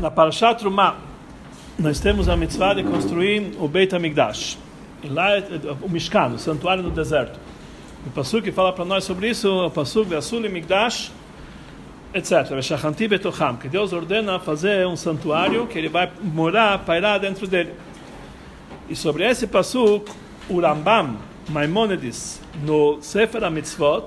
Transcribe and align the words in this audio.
na 0.00 0.10
Parashat 0.10 0.58
Trumah, 0.58 0.96
nós 1.78 2.00
temos 2.00 2.28
a 2.28 2.36
mitzvah 2.36 2.74
de 2.74 2.82
construir 2.82 3.52
o 3.58 3.68
Beit 3.68 3.94
HaMikdash. 3.94 4.58
E 5.02 5.08
lá 5.08 5.32
é 5.32 5.44
o 5.82 5.88
Mishkan, 5.88 6.28
o 6.28 6.38
santuário 6.38 6.82
no 6.82 6.90
deserto. 6.90 7.38
O 8.06 8.10
Pasuk 8.10 8.50
fala 8.50 8.72
para 8.72 8.84
nós 8.84 9.04
sobre 9.04 9.28
isso, 9.28 9.48
o 9.48 9.70
Pasuk 9.70 10.08
Ve'asuli 10.08 10.48
Mikdash, 10.48 11.12
etc. 12.14 12.48
Ve'shachanti 12.50 13.06
betocham, 13.08 13.56
que 13.56 13.68
Deus 13.68 13.92
ordena 13.92 14.38
fazer 14.40 14.86
um 14.86 14.96
santuário 14.96 15.66
que 15.66 15.78
ele 15.78 15.90
vai 15.90 16.10
morar, 16.22 16.78
pairar 16.78 17.20
dentro 17.20 17.46
dele. 17.46 17.74
E 18.88 18.96
sobre 18.96 19.28
esse 19.28 19.46
Pasuk, 19.46 20.10
o 20.48 20.60
Rambam 20.60 21.16
Maimonides, 21.50 22.40
no 22.64 23.02
Sefer 23.02 23.44
HaMitzvot, 23.44 24.06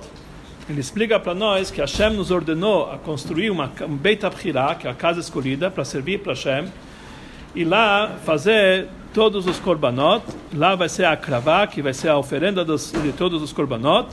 ele 0.69 0.79
explica 0.79 1.19
para 1.19 1.33
nós 1.33 1.69
que 1.69 1.81
Hashem 1.81 2.11
nos 2.11 2.31
ordenou 2.31 2.89
a 2.91 2.97
construir 2.97 3.49
uma, 3.49 3.71
um 3.81 3.95
Beit 3.95 4.25
Abchirá, 4.25 4.75
que 4.75 4.87
é 4.87 4.91
a 4.91 4.93
casa 4.93 5.19
escolhida, 5.19 5.69
para 5.69 5.83
servir 5.83 6.19
para 6.19 6.33
Hashem, 6.33 6.71
e 7.53 7.63
lá 7.63 8.17
fazer 8.25 8.87
todos 9.13 9.45
os 9.45 9.59
korbanot, 9.59 10.23
lá 10.53 10.75
vai 10.75 10.89
ser 10.89 11.05
a 11.05 11.15
kravá, 11.15 11.67
que 11.67 11.81
vai 11.81 11.93
ser 11.93 12.09
a 12.09 12.17
oferenda 12.17 12.63
dos, 12.63 12.91
de 12.91 13.11
todos 13.11 13.41
os 13.41 13.51
korbanot, 13.51 14.07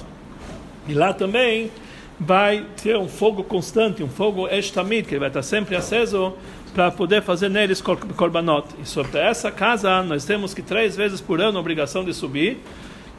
e 0.88 0.92
lá 0.92 1.12
também 1.12 1.70
vai 2.18 2.66
ter 2.82 2.98
um 2.98 3.08
fogo 3.08 3.42
constante, 3.42 4.02
um 4.02 4.08
fogo 4.08 4.46
estamid, 4.48 5.06
que 5.06 5.18
vai 5.18 5.28
estar 5.28 5.42
sempre 5.42 5.74
aceso 5.76 6.34
para 6.74 6.90
poder 6.90 7.22
fazer 7.22 7.48
neles 7.48 7.80
korbanot. 7.80 8.66
E 8.82 8.86
sobre 8.86 9.18
essa 9.18 9.50
casa 9.50 10.02
nós 10.02 10.24
temos 10.24 10.52
que 10.52 10.62
três 10.62 10.96
vezes 10.96 11.20
por 11.20 11.40
ano 11.40 11.58
a 11.58 11.60
obrigação 11.60 12.04
de 12.04 12.12
subir, 12.12 12.60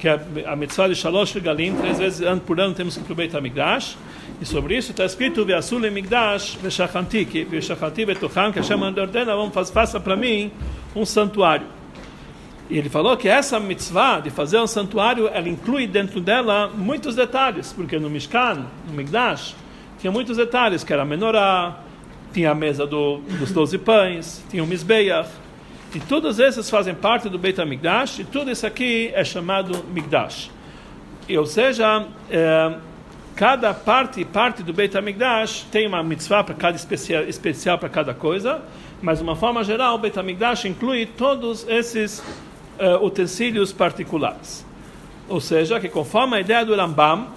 que 0.02 0.10
é 0.10 0.20
a 0.48 0.56
mitzvah 0.56 0.88
de 0.88 0.96
Shalosh 0.96 1.38
Galim, 1.38 1.76
três 1.76 2.00
vezes 2.00 2.28
por 2.40 2.60
ano 2.60 2.74
temos 2.74 2.98
que 2.98 3.02
ir 3.02 3.16
para 3.16 3.40
o 3.40 3.42
e 4.42 4.46
sobre 4.46 4.76
isso 4.76 4.90
está 4.90 5.06
escrito, 5.06 5.46
Ve'asul 5.46 5.92
Migdash 5.92 6.56
ve'shachanti, 6.56 7.24
que 7.26 7.46
ve'shachanti 7.46 8.04
betucham, 8.04 8.52
que 8.52 8.58
Hashem 8.58 8.82
ordena, 8.82 9.36
vamos 9.36 9.70
faça 9.70 10.00
para 10.00 10.16
mim 10.16 10.52
um 10.96 11.06
santuário. 11.06 11.68
E 12.68 12.80
ele 12.80 12.90
falou 12.90 13.16
que 13.16 13.30
essa 13.30 13.60
mitzvah 13.60 14.20
de 14.20 14.32
fazer 14.32 14.58
um 14.58 14.66
santuário, 14.66 15.28
ela 15.28 15.48
inclui 15.48 15.86
dentro 15.86 16.20
dela 16.20 16.72
muitos 16.76 17.14
detalhes, 17.14 17.72
porque 17.72 18.00
no 18.00 18.10
Mishkan, 18.10 18.66
no 18.88 18.94
Migdash, 18.96 19.56
tinha 20.00 20.12
muitos 20.12 20.38
detalhes, 20.38 20.84
que 20.84 20.92
era 20.92 21.04
a 21.04 21.06
menorá, 21.06 21.78
tinha 22.34 22.50
a 22.50 22.56
mesa 22.56 22.88
do, 22.88 23.20
dos 23.38 23.52
doze 23.52 23.78
pães, 23.78 24.44
tinha 24.50 24.64
o 24.64 24.68
Mizbeach, 24.68 25.30
e 25.94 26.00
todos 26.00 26.40
esses 26.40 26.70
fazem 26.70 26.96
parte 26.96 27.28
do 27.28 27.38
Beit 27.38 27.60
HaMikdash, 27.60 28.20
e 28.20 28.24
tudo 28.24 28.50
isso 28.50 28.66
aqui 28.66 29.12
é 29.14 29.24
chamado 29.24 29.84
Migdash. 29.94 30.50
E, 31.28 31.38
ou 31.38 31.46
seja, 31.46 32.08
é, 32.30 32.74
cada 33.36 33.74
parte 33.74 34.24
parte 34.24 34.64
do 34.64 34.72
Beit 34.72 34.98
HaMikdash 34.98 35.66
tem 35.72 35.88
uma 35.88 36.02
mitzvah 36.02 36.44
para 36.44 36.56
cada 36.56 36.78
especial, 36.78 37.24
especial 37.24 37.78
para 37.78 37.90
cada 37.90 38.14
coisa, 38.14 38.62
mas 39.02 39.18
de 39.18 39.24
uma 39.24 39.36
forma 39.36 39.64
geral, 39.64 39.96
o 39.96 39.98
Beit 39.98 40.18
HaMikdash 40.18 40.66
inclui 40.66 41.06
todos 41.06 41.68
esses 41.68 42.20
uh, 42.20 43.04
utensílios 43.04 43.74
particulares. 43.74 44.66
Ou 45.28 45.40
seja, 45.40 45.80
que 45.80 45.90
conforme 45.90 46.38
a 46.38 46.40
ideia 46.40 46.66
do 46.66 46.76
Rambam, 46.76 47.28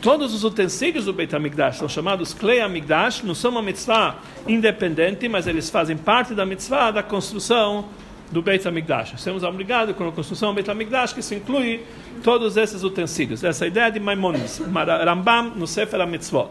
todos 0.00 0.34
os 0.34 0.44
utensílios 0.44 1.04
do 1.04 1.12
Beit 1.12 1.34
HaMikdash 1.34 1.78
são 1.78 1.88
chamados 1.88 2.34
Klei 2.34 2.60
HaMikdash, 2.60 3.22
não 3.22 3.34
são 3.34 3.50
uma 3.50 3.62
mitzvah 3.62 4.16
independente, 4.46 5.28
mas 5.28 5.46
eles 5.46 5.70
fazem 5.70 5.96
parte 5.96 6.34
da 6.34 6.44
mitzvah 6.46 6.90
da 6.90 7.02
construção 7.02 7.86
do 8.30 8.42
Beit 8.42 8.66
HaMikdash. 8.66 9.14
Estamos 9.14 9.42
obrigados 9.42 9.94
com 9.96 10.08
a 10.08 10.12
construção 10.12 10.50
do 10.50 10.56
Beit 10.56 10.70
HaMikdash, 10.70 11.12
que 11.12 11.22
se 11.22 11.34
inclui 11.34 11.82
todos 12.22 12.56
esses 12.56 12.82
utensílios. 12.82 13.44
Essa 13.44 13.64
é 13.64 13.68
ideia 13.68 13.90
de 13.90 14.00
Maimonides, 14.00 14.60
Rambam 15.04 15.52
no 15.54 15.66
Sefer 15.66 16.00
HaMitzvot. 16.00 16.50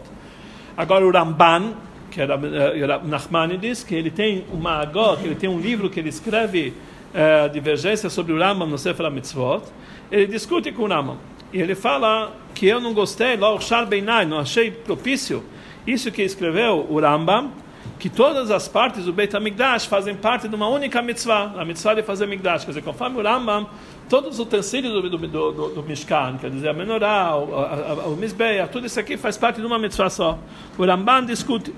Agora 0.76 1.06
o 1.06 1.10
Ramban, 1.10 1.74
que 2.10 2.20
era 2.20 2.36
uh, 2.36 3.08
Nachmanides, 3.08 3.82
que 3.82 3.94
ele 3.94 4.10
tem 4.10 4.44
uma 4.52 4.80
agot, 4.80 5.22
ele 5.24 5.34
tem 5.34 5.48
um 5.48 5.58
livro 5.58 5.88
que 5.88 6.00
ele 6.00 6.08
escreve 6.08 6.74
uh, 7.14 7.48
divergência 7.50 8.10
sobre 8.10 8.32
o 8.32 8.38
Rambam 8.38 8.68
no 8.68 8.78
Sefer 8.78 9.06
HaMitzvot, 9.06 9.62
ele 10.10 10.26
discute 10.26 10.72
com 10.72 10.82
o 10.82 10.86
Rambam. 10.88 11.18
E 11.52 11.60
ele 11.60 11.74
fala 11.74 12.32
que 12.54 12.66
eu 12.66 12.80
não 12.80 12.92
gostei, 12.92 13.36
não 13.36 14.38
achei 14.38 14.70
propício 14.70 15.44
isso 15.86 16.10
que 16.10 16.22
escreveu 16.22 16.86
o 16.88 17.00
Rambam, 17.00 17.52
que 17.98 18.10
todas 18.10 18.50
as 18.50 18.68
partes 18.68 19.04
do 19.04 19.12
Beit 19.12 19.34
HaMikdash 19.34 19.86
fazem 19.86 20.14
parte 20.14 20.48
de 20.48 20.54
uma 20.54 20.68
única 20.68 21.00
mitzvah, 21.00 21.54
a 21.56 21.64
mitzvah 21.64 21.94
de 21.94 22.02
fazer 22.02 22.26
Mikdash. 22.26 22.64
Quer 22.64 22.72
dizer, 22.72 22.82
conforme 22.82 23.18
o 23.18 23.22
Rambam, 23.22 23.68
todos 24.08 24.34
os 24.34 24.40
utensílios 24.40 24.92
do, 24.92 25.08
do, 25.08 25.18
do, 25.28 25.68
do, 25.68 25.82
Mishkan, 25.82 26.36
quer 26.38 26.50
dizer, 26.50 26.68
a 26.68 26.72
menorá, 26.74 27.36
o, 27.36 28.12
o 28.12 28.16
Mizbeah, 28.16 28.66
tudo 28.66 28.86
isso 28.86 28.98
aqui 29.00 29.16
faz 29.16 29.36
parte 29.36 29.60
de 29.60 29.66
uma 29.66 29.78
mitzvah 29.78 30.10
só. 30.10 30.38
O 30.76 30.84
Rambam 30.84 31.24
discute. 31.24 31.72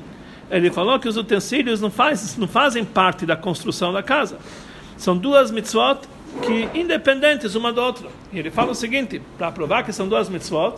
Ele 0.51 0.71
falou 0.71 0.99
que 0.99 1.07
os 1.07 1.17
utensílios 1.17 1.81
não, 1.81 1.91
faz, 1.91 2.37
não 2.37 2.49
fazem 2.49 2.85
parte 2.85 3.27
da 3.27 3.37
construção 3.37 3.93
da 3.93 4.03
casa. 4.03 4.39
São 4.97 5.17
duas 5.17 5.51
mitzvot 5.51 6.01
que 6.43 6.79
independentes 6.79 7.55
uma 7.55 7.73
da 7.73 7.83
outra. 7.83 8.09
E 8.33 8.39
ele 8.39 8.51
fala 8.51 8.73
o 8.73 8.75
seguinte, 8.75 9.21
para 9.37 9.51
provar 9.51 9.83
que 9.83 9.93
são 9.93 10.09
duas 10.09 10.29
mitzvot, 10.29 10.75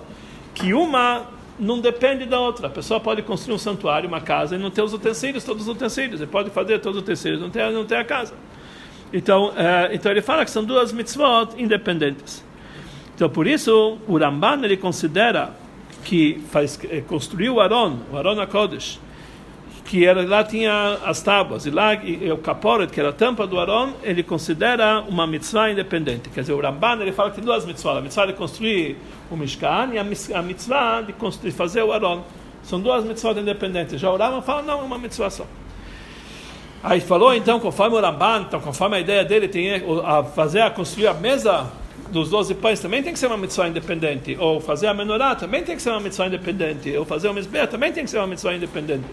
que 0.55 0.73
uma 0.73 1.27
não 1.59 1.79
depende 1.79 2.25
da 2.25 2.41
outra. 2.41 2.69
A 2.69 2.71
pessoa 2.71 2.99
pode 2.99 3.23
construir 3.23 3.55
um 3.55 3.59
santuário, 3.59 4.09
uma 4.09 4.21
casa, 4.21 4.57
e 4.57 4.59
não 4.59 4.71
ter 4.71 4.83
os 4.83 4.95
utensílios, 4.95 5.45
todos 5.45 5.63
os 5.63 5.69
utensílios. 5.69 6.21
Ele 6.21 6.31
pode 6.31 6.51
fazer 6.51 6.79
todos 6.79 6.99
os 6.99 7.03
utensílios, 7.03 7.41
não 7.41 7.51
ter, 7.51 7.71
não 7.71 7.85
ter 7.85 7.97
a 7.97 8.05
casa. 8.05 8.35
Então, 9.13 9.53
é, 9.57 9.95
então 9.95 10.11
ele 10.11 10.23
fala 10.23 10.45
que 10.45 10.51
são 10.51 10.65
duas 10.65 10.93
mitzvot 10.93 11.55
independentes. 11.59 12.45
Então, 13.15 13.29
por 13.29 13.47
isso, 13.47 13.99
o 14.09 14.17
Ramban 14.17 14.65
ele 14.65 14.77
considera 14.77 15.53
que 16.05 16.43
faz, 16.51 16.79
é, 16.89 17.03
construiu 17.03 17.57
o 17.57 17.61
Aron, 17.61 17.99
o 18.11 18.17
Aron 18.17 18.41
HaKodesh, 18.41 18.99
que 19.91 20.07
era, 20.07 20.25
lá 20.25 20.45
tinha 20.45 20.99
as 21.05 21.21
tábuas, 21.21 21.67
e 21.67 21.71
lá 21.71 21.95
e, 21.95 22.31
o 22.31 22.39
caporet, 22.39 22.93
que 22.93 23.01
era 23.01 23.09
a 23.09 23.13
tampa 23.13 23.45
do 23.45 23.59
Aron, 23.59 23.95
ele 24.05 24.23
considera 24.23 25.01
uma 25.01 25.27
mitzvah 25.27 25.69
independente. 25.69 26.31
Quer 26.31 26.43
dizer, 26.43 26.53
o 26.53 26.61
Ramban 26.61 27.01
ele 27.01 27.11
fala 27.11 27.31
que 27.31 27.37
tem 27.37 27.45
duas 27.45 27.67
mitzvahs, 27.67 27.99
a 27.99 28.01
mitzvah 28.01 28.27
de 28.27 28.35
construir 28.35 28.97
o 29.29 29.37
Mishkan 29.37 29.91
e 29.93 29.99
a, 29.99 30.05
mitzvah 30.45 31.01
de, 31.01 31.13
construir, 31.15 31.51
fazer 31.51 31.83
o 31.83 31.93
Aron. 31.93 32.23
São 32.63 32.81
duas 32.81 33.05
mitzvahs 33.05 33.37
independentes. 33.37 34.01
Já 34.01 34.13
o 34.13 34.17
Ramban 34.17 34.43
fala, 34.43 34.63
não, 34.63 34.79
é 34.79 34.83
uma 34.85 34.97
mitzvah 34.97 35.29
só. 35.29 35.45
Aí 36.85 37.01
falou 37.01 37.35
então, 37.35 37.59
conforme 37.59 37.97
o 37.97 38.01
Ramban, 38.01 38.43
então, 38.47 38.61
conforme 38.61 38.97
a 38.97 39.01
ideia 39.01 39.25
dele 39.25 39.49
tem 39.49 39.83
a 40.05 40.23
fazer, 40.23 40.61
a 40.61 40.71
construir 40.71 41.09
a 41.09 41.15
mesa 41.15 41.69
dos 42.13 42.31
12 42.31 42.55
pães 42.55 42.79
também 42.79 43.03
tem 43.03 43.13
que 43.13 43.19
ser 43.19 43.27
uma 43.27 43.37
mitzvah 43.37 43.67
independente, 43.67 44.37
ou 44.39 44.61
fazer 44.61 44.87
a 44.87 44.95
menorá 44.95 45.35
também 45.35 45.65
tem 45.65 45.75
que 45.75 45.83
ser 45.83 45.91
uma 45.91 46.01
mitzvah 46.01 46.29
independente, 46.29 46.97
ou 46.97 47.05
fazer 47.05 47.29
o 47.29 47.35
misbeh 47.35 47.67
também 47.67 47.93
tem 47.93 48.05
que 48.05 48.11
ser 48.11 48.19
uma 48.19 48.29
mitzvah 48.29 48.55
independente. 48.55 49.05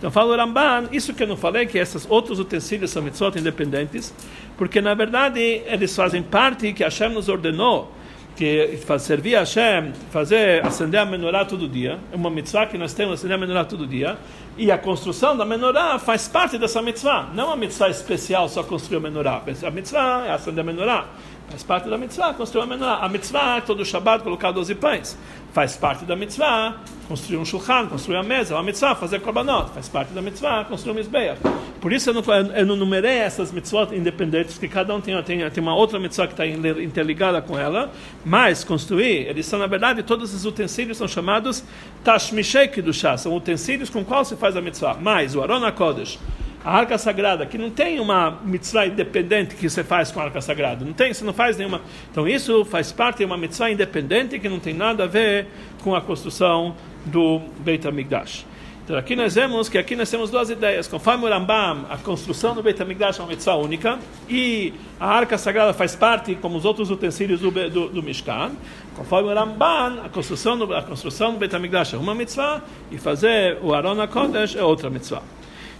Então 0.00 0.10
fala 0.10 0.32
o 0.32 0.36
Ramban, 0.36 0.88
isso 0.92 1.12
que 1.12 1.22
eu 1.22 1.26
não 1.26 1.36
falei, 1.36 1.66
que 1.66 1.76
esses 1.76 2.06
outros 2.08 2.38
utensílios 2.38 2.90
são 2.90 3.02
mitzvot 3.02 3.38
independentes, 3.38 4.14
porque 4.56 4.80
na 4.80 4.94
verdade 4.94 5.38
eles 5.66 5.94
fazem 5.94 6.22
parte 6.22 6.72
que 6.72 6.82
Hashem 6.82 7.10
nos 7.10 7.28
ordenou, 7.28 7.92
que 8.34 8.78
servir 8.98 9.36
a 9.36 9.40
Hashem, 9.40 9.92
fazer, 10.10 10.64
acender 10.64 10.98
a 10.98 11.04
menorá 11.04 11.44
todo 11.44 11.68
dia, 11.68 11.98
é 12.10 12.16
uma 12.16 12.30
mitzvah 12.30 12.64
que 12.64 12.78
nós 12.78 12.94
temos, 12.94 13.16
acender 13.16 13.36
a 13.36 13.38
menorá 13.38 13.62
todo 13.62 13.86
dia, 13.86 14.16
e 14.56 14.72
a 14.72 14.78
construção 14.78 15.36
da 15.36 15.44
menorá 15.44 15.98
faz 15.98 16.26
parte 16.26 16.56
dessa 16.56 16.80
mitzvah, 16.80 17.28
não 17.34 17.48
uma 17.48 17.56
mitzvah 17.56 17.90
especial 17.90 18.48
só 18.48 18.62
construir 18.62 18.96
a 18.96 19.00
menorá, 19.00 19.42
a 19.62 19.70
mitzvah 19.70 20.24
é 20.26 20.32
acender 20.32 20.62
a 20.62 20.66
menorá, 20.66 21.08
faz 21.50 21.62
parte 21.64 21.88
da 21.88 21.98
mitzvah 21.98 22.32
construir 22.34 22.62
a 22.62 22.66
menorá, 22.66 22.94
a 22.96 23.08
mitzvah 23.08 23.60
todo 23.60 23.84
Shabbat 23.84 24.22
colocar 24.22 24.52
12 24.52 24.74
pães, 24.76 25.18
faz 25.52 25.76
parte 25.76 26.04
da 26.04 26.14
mitzvah 26.14 26.76
construir 27.08 27.38
um 27.38 27.44
shulchan, 27.44 27.88
construir 27.88 28.18
a 28.18 28.22
mesa, 28.22 28.54
uma 28.54 28.62
mitzvah, 28.62 28.94
fazer 28.94 29.20
korbanot, 29.20 29.70
faz 29.70 29.88
parte 29.88 30.12
da 30.12 30.22
mitzvah, 30.22 30.64
construir 30.66 30.92
um 30.92 30.94
mizbeach. 30.94 31.40
Por 31.80 31.92
isso 31.92 32.10
eu 32.10 32.14
não, 32.14 32.22
eu 32.54 32.64
não 32.64 32.76
numerei 32.76 33.18
essas 33.18 33.50
mitzvot 33.50 33.92
independentes, 33.92 34.58
que 34.58 34.68
cada 34.68 34.94
um 34.94 35.00
tem, 35.00 35.20
tem, 35.24 35.50
tem 35.50 35.62
uma 35.62 35.74
outra 35.74 35.98
mitzvah 35.98 36.28
que 36.28 36.34
está 36.34 36.46
interligada 36.46 37.42
com 37.42 37.58
ela, 37.58 37.90
mas 38.24 38.62
construir, 38.62 39.26
eles 39.26 39.44
são, 39.44 39.58
na 39.58 39.66
verdade, 39.66 40.04
todos 40.04 40.32
os 40.32 40.44
utensílios 40.44 40.98
são 40.98 41.08
chamados 41.08 41.64
tashmishei 42.04 42.68
kedushah, 42.68 43.16
são 43.16 43.34
utensílios 43.34 43.90
com 43.90 44.04
qual 44.04 44.24
se 44.24 44.36
faz 44.36 44.56
a 44.56 44.60
mitzvah. 44.60 44.96
Mas 45.00 45.34
o 45.34 45.42
Arona 45.42 45.72
Kodesh, 45.72 46.16
a 46.64 46.76
arca 46.76 46.98
sagrada, 46.98 47.46
que 47.46 47.56
não 47.56 47.70
tem 47.70 47.98
uma 48.00 48.38
mitzvah 48.44 48.86
independente 48.86 49.54
que 49.54 49.68
você 49.68 49.82
faz 49.82 50.10
com 50.12 50.20
a 50.20 50.24
arca 50.24 50.40
sagrada, 50.40 50.84
não 50.84 50.92
tem, 50.92 51.12
você 51.12 51.24
não 51.24 51.32
faz 51.32 51.56
nenhuma. 51.56 51.80
Então 52.10 52.28
isso 52.28 52.64
faz 52.64 52.92
parte 52.92 53.18
de 53.18 53.24
uma 53.24 53.36
mitzvah 53.36 53.70
independente 53.70 54.38
que 54.38 54.48
não 54.48 54.60
tem 54.60 54.74
nada 54.74 55.04
a 55.04 55.06
ver 55.06 55.46
com 55.82 55.94
a 55.94 56.00
construção 56.00 56.74
do 57.06 57.40
Beit 57.60 57.86
HaMikdash. 57.86 58.46
Então 58.84 58.98
aqui 58.98 59.14
nós 59.14 59.36
vemos 59.36 59.68
que 59.68 59.78
aqui 59.78 59.96
nós 59.96 60.10
temos 60.10 60.30
duas 60.30 60.50
ideias. 60.50 60.86
Conforme 60.86 61.24
o 61.24 61.28
Rambam, 61.28 61.86
a 61.88 61.96
construção 61.96 62.54
do 62.54 62.62
Beit 62.62 62.82
HaMikdash 62.82 63.20
é 63.20 63.22
uma 63.22 63.28
mitzvah 63.28 63.56
única 63.56 63.98
e 64.28 64.74
a 64.98 65.06
arca 65.06 65.38
sagrada 65.38 65.72
faz 65.72 65.96
parte, 65.96 66.34
como 66.34 66.58
os 66.58 66.66
outros 66.66 66.90
utensílios 66.90 67.40
do, 67.40 67.50
do, 67.70 67.88
do 67.88 68.02
Mishkan. 68.02 68.52
Conforme 68.96 69.30
o 69.30 69.34
Ramban, 69.34 70.02
a 70.04 70.10
construção 70.10 70.58
do, 70.58 70.74
a 70.74 70.82
construção 70.82 71.32
do 71.32 71.38
Beit 71.38 71.56
HaMikdash 71.56 71.94
é 71.94 71.96
uma 71.96 72.14
mitzvah 72.14 72.62
e 72.90 72.98
fazer 72.98 73.56
o 73.62 73.72
Aron 73.72 73.98
HaKodesh 73.98 74.56
é 74.56 74.62
outra 74.62 74.90
mitzvah. 74.90 75.22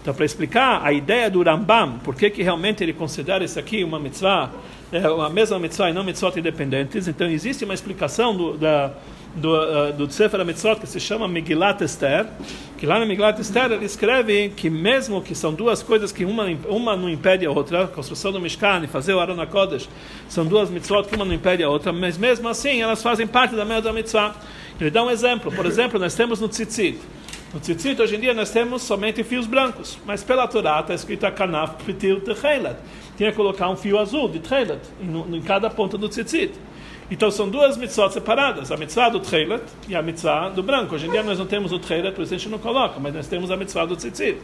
Então, 0.03 0.15
para 0.15 0.25
explicar 0.25 0.81
a 0.83 0.93
ideia 0.93 1.31
do 1.31 1.43
Rambam, 1.43 1.99
por 2.03 2.15
que, 2.15 2.31
que 2.31 2.43
realmente 2.43 2.83
ele 2.83 2.93
considera 2.93 3.45
isso 3.45 3.59
aqui 3.59 3.85
uma 3.85 3.99
mitzvah, 3.99 4.51
é, 4.91 4.99
a 4.99 5.29
mesma 5.29 5.59
mitzvah 5.59 5.91
e 5.91 5.93
não 5.93 6.03
mitzvot 6.03 6.39
independentes, 6.39 7.07
então 7.07 7.29
existe 7.29 7.65
uma 7.65 7.75
explicação 7.75 8.35
do, 8.35 8.57
da 8.57 8.93
do, 9.35 9.55
uh, 9.55 9.93
do 9.93 10.09
HaMitzvot, 10.41 10.81
que 10.81 10.87
se 10.87 10.99
chama 10.99 11.29
Megillat 11.29 11.83
Esther, 11.83 12.27
que 12.77 12.87
lá 12.87 12.99
na 12.99 13.07
Megillat 13.07 13.39
Esther 13.41 13.71
ele 13.73 13.85
escreve 13.85 14.51
que 14.51 14.69
mesmo 14.69 15.23
que 15.23 15.35
são 15.35 15.55
duas 15.55 15.83
coisas 15.83 16.11
que 16.11 16.25
uma, 16.25 16.47
uma 16.69 16.97
não 16.97 17.09
impede 17.09 17.47
a 17.47 17.51
outra, 17.51 17.85
a 17.85 17.89
construção 17.89 18.33
do 18.33 18.41
Mishkan 18.41 18.83
e 18.85 18.87
fazer 18.87 19.15
o 19.15 19.21
Aron 19.21 19.41
HaKodesh, 19.41 19.89
são 20.29 20.45
duas 20.45 20.71
mitzvot 20.71 21.05
que 21.05 21.15
uma 21.15 21.25
não 21.25 21.35
impede 21.35 21.63
a 21.63 21.69
outra, 21.69 21.93
mas 21.93 22.19
mesmo 22.19 22.49
assim 22.49 22.83
elas 22.83 23.03
fazem 23.03 23.27
parte 23.27 23.55
da 23.55 23.65
mesma 23.65 23.93
mitzvah. 23.93 24.35
Ele 24.81 24.91
dá 24.91 25.05
um 25.05 25.11
exemplo, 25.11 25.53
por 25.53 25.67
exemplo, 25.67 26.01
nós 26.01 26.15
temos 26.15 26.41
no 26.41 26.49
Tzitzit, 26.49 26.99
no 27.53 27.59
Tzitzit, 27.59 28.01
hoje 28.01 28.15
em 28.15 28.21
dia, 28.21 28.33
nós 28.33 28.51
temos 28.51 28.83
somente 28.83 29.25
fios 29.25 29.45
brancos, 29.45 29.99
mas 30.07 30.23
pela 30.23 30.47
Torá 30.47 30.81
está 30.81 30.95
escrito 30.95 31.25
a 31.25 31.33
Kanaf 31.33 31.83
Pitil 31.85 32.21
Techelet. 32.21 32.77
Tinha 33.17 33.31
que 33.31 33.37
colocar 33.37 33.69
um 33.69 33.77
fio 33.77 33.99
azul 33.99 34.29
de 34.29 34.39
Techelet 34.39 34.81
em, 35.01 35.37
em 35.37 35.43
cada 35.43 35.69
ponta 35.69 35.99
do 35.99 36.09
Tzitzit. 36.09 36.53
Então 37.11 37.29
são 37.29 37.49
duas 37.49 37.77
mitzvot 37.77 38.13
separadas, 38.13 38.71
a 38.71 38.77
mitzvah 38.77 39.09
do 39.09 39.19
Tchelet 39.19 39.65
e 39.89 39.97
a 39.97 40.03
mitzvah 40.03 40.49
do 40.51 40.63
branco. 40.63 40.95
Hoje 40.95 41.09
em 41.09 41.11
dia 41.11 41.25
nós 41.25 41.41
não 41.41 41.47
temos 41.47 41.73
o 41.73 41.79
Tchelet, 41.81 42.15
por 42.15 42.23
isso 42.23 42.33
a 42.33 42.39
gente 42.39 42.49
não 42.49 42.59
coloca, 42.59 43.01
mas 43.01 43.13
nós 43.13 43.27
temos 43.27 43.51
a 43.51 43.57
mitzvah 43.57 43.85
do 43.85 43.97
Tzitzit. 43.97 44.39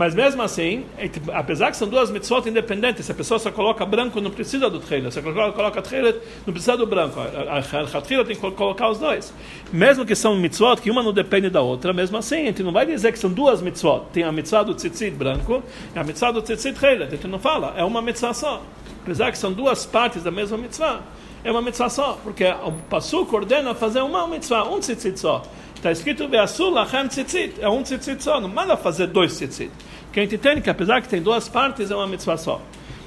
Mas 0.00 0.14
mesmo 0.14 0.40
assim, 0.40 0.86
é 0.96 1.10
apesar 1.34 1.70
que 1.70 1.76
são 1.76 1.86
duas 1.86 2.10
mitzvot 2.10 2.48
independentes, 2.48 3.10
a 3.10 3.12
pessoa 3.12 3.38
só 3.38 3.52
coloca 3.52 3.84
branco, 3.84 4.18
não 4.18 4.30
precisa 4.30 4.70
do 4.70 4.80
Tchelet. 4.80 5.12
Se 5.12 5.18
a 5.18 5.22
pessoa 5.22 5.52
coloca 5.52 5.82
Tchelet, 5.82 6.18
não 6.46 6.54
precisa 6.54 6.74
do 6.74 6.86
branco. 6.86 7.20
A 7.20 7.60
Tchelet 8.00 8.24
tem 8.24 8.34
que 8.34 8.50
colocar 8.52 8.88
os 8.88 8.98
dois. 8.98 9.30
Mesmo 9.70 10.06
que 10.06 10.14
são 10.14 10.34
mitzvot, 10.36 10.80
que 10.80 10.90
uma 10.90 11.02
não 11.02 11.12
depende 11.12 11.50
da 11.50 11.60
outra, 11.60 11.92
mesmo 11.92 12.16
assim, 12.16 12.36
a 12.36 12.46
gente 12.46 12.62
não 12.62 12.72
vai 12.72 12.86
dizer 12.86 13.12
que 13.12 13.18
são 13.18 13.30
duas 13.30 13.60
mitzvot. 13.60 14.06
Tem 14.10 14.22
a 14.22 14.32
mitzvah 14.32 14.62
do 14.62 14.72
Tzitzit 14.72 15.10
branco 15.10 15.62
e 15.94 15.98
a 15.98 16.02
mitzvah 16.02 16.30
do 16.30 16.40
Tzitzit 16.40 16.78
Tchelet. 16.78 17.02
A 17.02 17.10
gente 17.10 17.26
não 17.26 17.38
fala, 17.38 17.74
é 17.76 17.84
uma 17.84 18.00
mitzvah 18.00 18.32
só. 18.32 18.62
Apesar 19.02 19.30
que 19.30 19.36
são 19.36 19.52
duas 19.52 19.84
partes 19.84 20.22
da 20.22 20.30
mesma 20.30 20.56
mitzvah 20.56 21.02
é 21.42 21.50
uma 21.50 21.62
mitzvah 21.62 21.88
só, 21.88 22.18
porque 22.22 22.44
o 22.44 22.72
Passuk 22.88 23.34
ordena 23.34 23.74
fazer 23.74 24.02
uma 24.02 24.26
mitzvah, 24.26 24.64
um 24.64 24.78
tzitzit 24.78 25.18
só. 25.18 25.42
Está 25.80 25.90
escrito 25.90 26.28
Ve'asul 26.28 26.74
tzitzit, 27.08 27.54
é 27.58 27.66
um 27.66 27.82
tzitzit 27.82 28.22
só, 28.22 28.38
não 28.38 28.50
manda 28.50 28.76
fazer 28.76 29.06
dois 29.06 29.34
tzitzit. 29.34 29.70
Que 30.12 30.20
a 30.20 30.22
gente 30.22 30.34
entende 30.34 30.60
que 30.60 30.68
apesar 30.68 31.00
que 31.00 31.08
tem 31.08 31.22
duas 31.22 31.48
partes, 31.48 31.90
é 31.90 31.96
uma 31.96 32.06
mitzvah 32.06 32.36
só. 32.36 32.60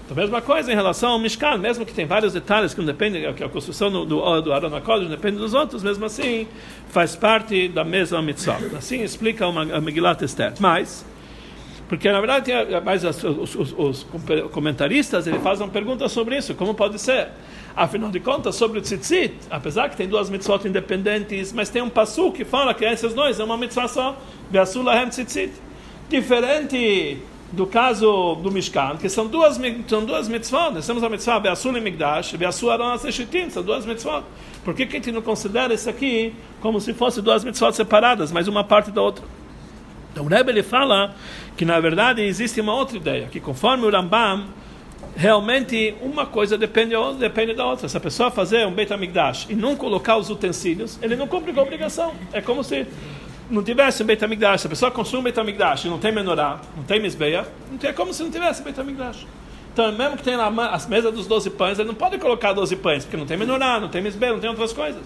Então, 0.04 0.18
a 0.18 0.20
mesma 0.20 0.42
coisa 0.42 0.72
em 0.72 0.76
relação 0.76 1.12
ao 1.12 1.20
Mishkan, 1.20 1.60
mesmo 1.60 1.86
que 1.86 1.94
tem 1.94 2.08
vários 2.08 2.34
detalhes 2.34 2.74
que 2.74 2.80
não 2.80 2.88
dependem, 2.88 3.32
que 3.36 3.44
a 3.44 3.48
construção 3.48 3.92
do, 3.92 4.06
do, 4.06 4.42
do 4.42 5.08
depende 5.08 5.38
dos 5.38 5.54
outros, 5.54 5.84
mesmo 5.84 6.04
assim, 6.04 6.48
faz 6.90 7.16
parte 7.16 7.68
da 7.68 7.84
mesma 7.84 8.24
mitzvah. 8.24 8.58
Assim 8.76 9.04
explica 9.04 9.46
a 9.46 9.80
Megillat 9.80 10.24
Esther. 10.24 10.54
Mas, 10.60 11.06
porque 11.88 12.12
na 12.12 12.20
verdade, 12.20 12.46
tem, 12.46 12.82
mais 12.82 13.04
os, 13.04 13.24
os, 13.24 13.76
os, 13.78 14.08
comentaristas, 14.52 15.28
ele 15.28 15.40
fazem 15.40 15.66
uma 15.66 15.72
pergunta 15.72 16.08
sobre 16.08 16.38
isso, 16.38 16.56
como 16.56 16.74
pode 16.74 17.00
ser? 17.00 17.30
Afinal 17.76 18.10
de 18.10 18.20
contas, 18.20 18.56
sobre 18.56 18.80
o 18.80 18.82
tzitzit, 18.82 19.34
apesar 19.50 19.90
que 19.90 19.98
tem 19.98 20.08
duas 20.08 20.30
mitzvot 20.30 20.68
independentes, 20.68 21.52
mas 21.52 21.70
tem 21.70 21.82
um 21.82 21.90
passo 21.90 22.32
que 22.32 22.46
fala 22.46 22.74
que 22.74 22.86
esses 22.86 23.14
dois 23.14 23.40
é 23.40 23.44
uma 23.44 23.58
mitzvah 23.58 23.88
só, 23.88 24.18
Beasulahem 24.50 25.10
tzitzit. 25.10 25.52
Diferente 26.10 27.18
do 27.52 27.68
caso 27.68 28.36
do 28.36 28.52
Mishkan, 28.52 28.98
que 28.98 29.08
são 29.08 29.28
duas, 29.28 29.60
são 29.88 30.04
duas 30.04 30.28
mitzvot, 30.28 30.72
nós 30.74 30.88
temos 30.88 31.04
a 31.04 31.10
mitzvah 31.10 31.40
Beasul 31.40 31.78
e 31.78 31.82
Migdash, 31.82 32.36
Beasul 32.36 32.72
Aron 32.72 32.92
Aseshitim, 32.92 33.50
são 33.50 33.62
duas 33.62 33.86
mitzvot. 33.86 34.24
Por 34.64 34.74
que, 34.74 34.86
que 34.86 34.98
a 34.98 35.00
gente 35.00 35.12
não 35.12 35.22
considera 35.22 35.74
isso 35.74 35.90
aqui 35.90 36.34
como 36.62 36.82
se 36.82 36.94
fossem 36.94 37.24
duas 37.24 37.44
mitzvot 37.44 37.74
separadas, 37.74 38.32
mas 38.32 38.48
uma 38.48 38.64
parte 38.64 38.90
da 38.90 39.02
outra? 39.02 39.24
Então 40.14 40.24
o 40.24 40.28
Rebbe 40.28 40.52
ele 40.52 40.64
fala 40.64 41.14
que 41.58 41.66
na 41.66 41.80
verdade 41.80 42.22
existe 42.22 42.62
uma 42.62 42.74
outra 42.74 42.96
ideia, 42.96 43.28
que 43.28 43.40
conforme 43.40 43.86
o 43.86 43.90
Rambam 43.90 44.46
realmente 45.16 45.96
uma 46.02 46.26
coisa 46.26 46.58
depende, 46.58 46.94
depende 47.20 47.54
da 47.54 47.66
outra. 47.66 47.90
Se 47.90 47.98
a 47.98 48.00
pessoa 48.00 48.32
fazer 48.32 48.66
um 48.66 48.72
Beit 48.72 48.94
HaMikdash 48.94 49.48
e 49.50 49.56
não 49.56 49.76
colocar 49.76 50.18
os 50.18 50.30
utensílios, 50.30 51.00
ele 51.02 51.16
não 51.16 51.28
cumpre 51.28 51.52
com 51.52 51.60
a 51.60 51.64
obrigação. 51.64 52.14
É 52.32 52.42
como 52.42 52.64
se 52.64 52.88
não 53.50 53.64
tivesse 53.64 54.04
um 54.04 54.06
Beit 54.06 54.24
HaMikdash. 54.24 54.62
Se 54.62 54.68
a 54.68 54.70
pessoa 54.70 54.92
construiu 54.92 55.22
um 55.22 55.24
Beit 55.24 55.40
HaMikdash 55.40 55.86
e 55.86 55.90
não 55.90 55.98
tem 55.98 56.12
menorá, 56.12 56.62
não 56.78 56.84
tem 56.84 57.02
misbeia, 57.02 57.48
é 57.82 57.92
como 57.92 58.14
se 58.14 58.24
não 58.24 58.32
tivesse 58.32 58.62
Beit 58.62 58.80
HaMikdash. 58.80 59.26
Então, 59.74 59.92
mesmo 59.92 60.16
que 60.18 60.24
tenha 60.24 60.38
lá 60.38 60.68
as 60.68 60.86
mesas 60.86 61.12
dos 61.12 61.26
12 61.26 61.50
pães, 61.50 61.80
ele 61.80 61.88
não 61.88 61.96
pode 61.96 62.20
colocar 62.20 62.54
12 62.54 62.76
pães, 62.76 63.06
porque 63.06 63.18
não 63.18 63.26
tem 63.26 63.36
menorá, 63.36 63.80
não 63.80 63.90
tem 63.90 64.04
misbeia, 64.04 64.32
não 64.32 64.40
tem 64.40 64.48
outras 64.48 64.72
coisas. 64.72 65.02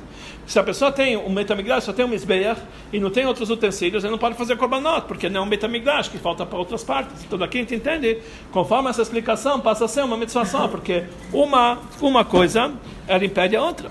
Se 0.46 0.60
a 0.60 0.64
pessoa 0.64 0.92
tem 0.92 1.16
um 1.16 1.30
metamigdash, 1.30 1.86
só 1.86 1.94
tem 1.94 2.04
um 2.04 2.10
misbeia 2.10 2.58
e 2.92 3.00
não 3.00 3.10
tem 3.10 3.26
outros 3.26 3.50
utensílios, 3.50 4.04
ele 4.04 4.12
não 4.12 4.18
pode 4.18 4.36
fazer 4.36 4.58
korbanot, 4.58 5.08
porque 5.08 5.30
não 5.30 5.40
é 5.40 5.44
um 5.44 5.48
metamigdash, 5.48 6.10
que 6.10 6.18
falta 6.18 6.46
para 6.46 6.60
outras 6.60 6.84
partes. 6.84 7.24
Então, 7.24 7.40
daqui 7.40 7.60
a 7.60 7.62
gente 7.62 7.76
entende, 7.76 8.18
conforme 8.52 8.90
essa 8.90 9.02
explicação, 9.02 9.58
passa 9.62 9.86
a 9.86 9.88
ser 9.88 10.04
uma 10.04 10.18
só, 10.28 10.68
porque 10.68 11.06
uma, 11.32 11.78
uma 12.02 12.26
coisa, 12.26 12.74
ela 13.08 13.24
impede 13.24 13.56
a 13.56 13.64
outra. 13.64 13.90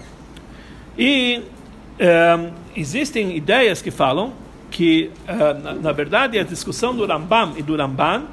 E 0.99 1.43
é, 1.99 2.51
existem 2.77 3.35
ideias 3.35 3.81
que 3.81 3.91
falam 3.91 4.35
que, 4.71 5.11
é, 5.27 5.55
na, 5.55 5.73
na 5.73 5.93
verdade, 5.93 6.39
a 6.39 6.43
discussão 6.43 6.95
do 6.95 7.07
Rambam 7.07 7.55
e 7.57 7.63
do 7.63 7.75
Ramban 7.75 8.25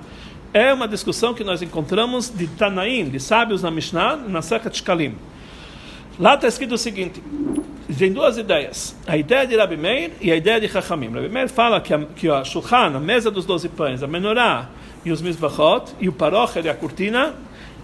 é 0.53 0.71
uma 0.73 0.87
discussão 0.87 1.33
que 1.33 1.43
nós 1.43 1.61
encontramos 1.61 2.29
de 2.29 2.47
Tanaim, 2.47 3.09
de 3.09 3.19
sábios 3.19 3.63
na 3.63 3.71
Mishnah, 3.71 4.15
na 4.15 4.41
Sechet 4.41 4.77
Shkalim. 4.77 5.15
Lá 6.19 6.35
está 6.35 6.47
escrito 6.47 6.75
o 6.75 6.77
seguinte: 6.77 7.23
tem 7.97 8.13
duas 8.13 8.37
ideias, 8.37 8.95
a 9.07 9.17
ideia 9.17 9.47
de 9.47 9.57
Rabi 9.57 9.77
Meir 9.77 10.11
e 10.21 10.31
a 10.31 10.35
ideia 10.35 10.61
de 10.61 10.67
Chachamim. 10.67 11.09
Rabi 11.09 11.29
Meir 11.29 11.49
fala 11.49 11.81
que 11.81 11.93
a, 11.93 11.99
que 11.99 12.29
a 12.29 12.43
Shulchan, 12.43 12.95
a 12.95 12.99
mesa 12.99 13.31
dos 13.31 13.45
doze 13.45 13.67
pães, 13.67 14.03
a 14.03 14.07
menorá 14.07 14.69
e 15.03 15.11
os 15.11 15.21
misbachot, 15.21 15.93
e 15.99 16.07
o 16.07 16.13
parocher 16.13 16.65
e 16.65 16.69
a 16.69 16.73
cortina, 16.75 17.33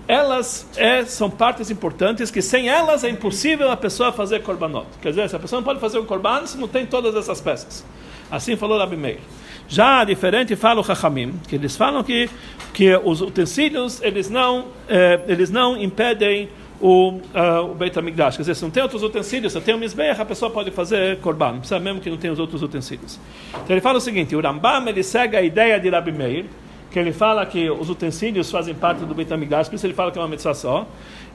elas 0.07 0.67
é, 0.77 1.03
são 1.05 1.29
partes 1.29 1.69
importantes 1.69 2.31
que 2.31 2.41
sem 2.41 2.69
elas 2.69 3.03
é 3.03 3.09
impossível 3.09 3.71
a 3.71 3.77
pessoa 3.77 4.11
fazer 4.11 4.41
korbanot. 4.41 4.87
Quer 5.01 5.09
dizer, 5.09 5.29
se 5.29 5.35
a 5.35 5.39
pessoa 5.39 5.59
não 5.59 5.65
pode 5.65 5.79
fazer 5.79 5.99
um 5.99 6.05
korban 6.05 6.45
se 6.45 6.57
não 6.57 6.67
tem 6.67 6.85
todas 6.85 7.15
essas 7.15 7.41
peças. 7.41 7.85
Assim 8.31 8.55
falou 8.55 8.77
Rabi 8.77 8.95
Meir. 8.95 9.19
Já 9.67 10.03
diferente 10.03 10.55
fala 10.55 10.81
o 10.81 10.83
Chachamim, 10.83 11.33
que 11.47 11.55
eles 11.55 11.77
falam 11.77 12.03
que, 12.03 12.27
que 12.73 12.95
os 13.03 13.21
utensílios 13.21 14.01
eles 14.01 14.29
não, 14.29 14.67
eh, 14.87 15.19
eles 15.27 15.49
não 15.49 15.75
impedem 15.77 16.49
o, 16.81 17.09
uh, 17.09 17.71
o 17.71 17.75
Beit 17.75 17.97
HaMikdash. 17.97 18.37
Quer 18.37 18.43
dizer, 18.43 18.55
se 18.55 18.63
não 18.63 18.71
tem 18.71 18.81
outros 18.81 19.03
utensílios, 19.03 19.53
se 19.53 19.61
tem 19.61 19.75
um 19.75 19.77
Mizbeach, 19.77 20.19
a 20.21 20.25
pessoa 20.25 20.49
pode 20.49 20.71
fazer 20.71 21.17
Korban, 21.19 21.53
não 21.53 21.59
precisa 21.59 21.79
mesmo 21.79 21.99
que 21.99 22.09
não 22.09 22.17
tenha 22.17 22.31
os 22.33 22.39
outros 22.39 22.61
utensílios. 22.63 23.19
Então 23.51 23.75
ele 23.75 23.81
fala 23.81 23.97
o 23.97 24.01
seguinte, 24.01 24.35
o 24.35 24.41
Rambam 24.41 24.87
ele 24.87 25.03
segue 25.03 25.35
a 25.35 25.41
ideia 25.41 25.79
de 25.79 25.89
Rabi 25.89 26.11
Meir, 26.11 26.45
que 26.89 26.97
ele 26.97 27.11
fala 27.11 27.45
que 27.45 27.69
os 27.69 27.89
utensílios 27.89 28.49
fazem 28.49 28.73
parte 28.73 29.03
do 29.05 29.13
Beit 29.13 29.31
HaMikdash, 29.31 29.69
por 29.69 29.75
isso 29.75 29.85
ele 29.85 29.93
fala 29.93 30.11
que 30.11 30.17
é 30.17 30.21
uma 30.21 30.27
mitzvah 30.27 30.53
só. 30.53 30.87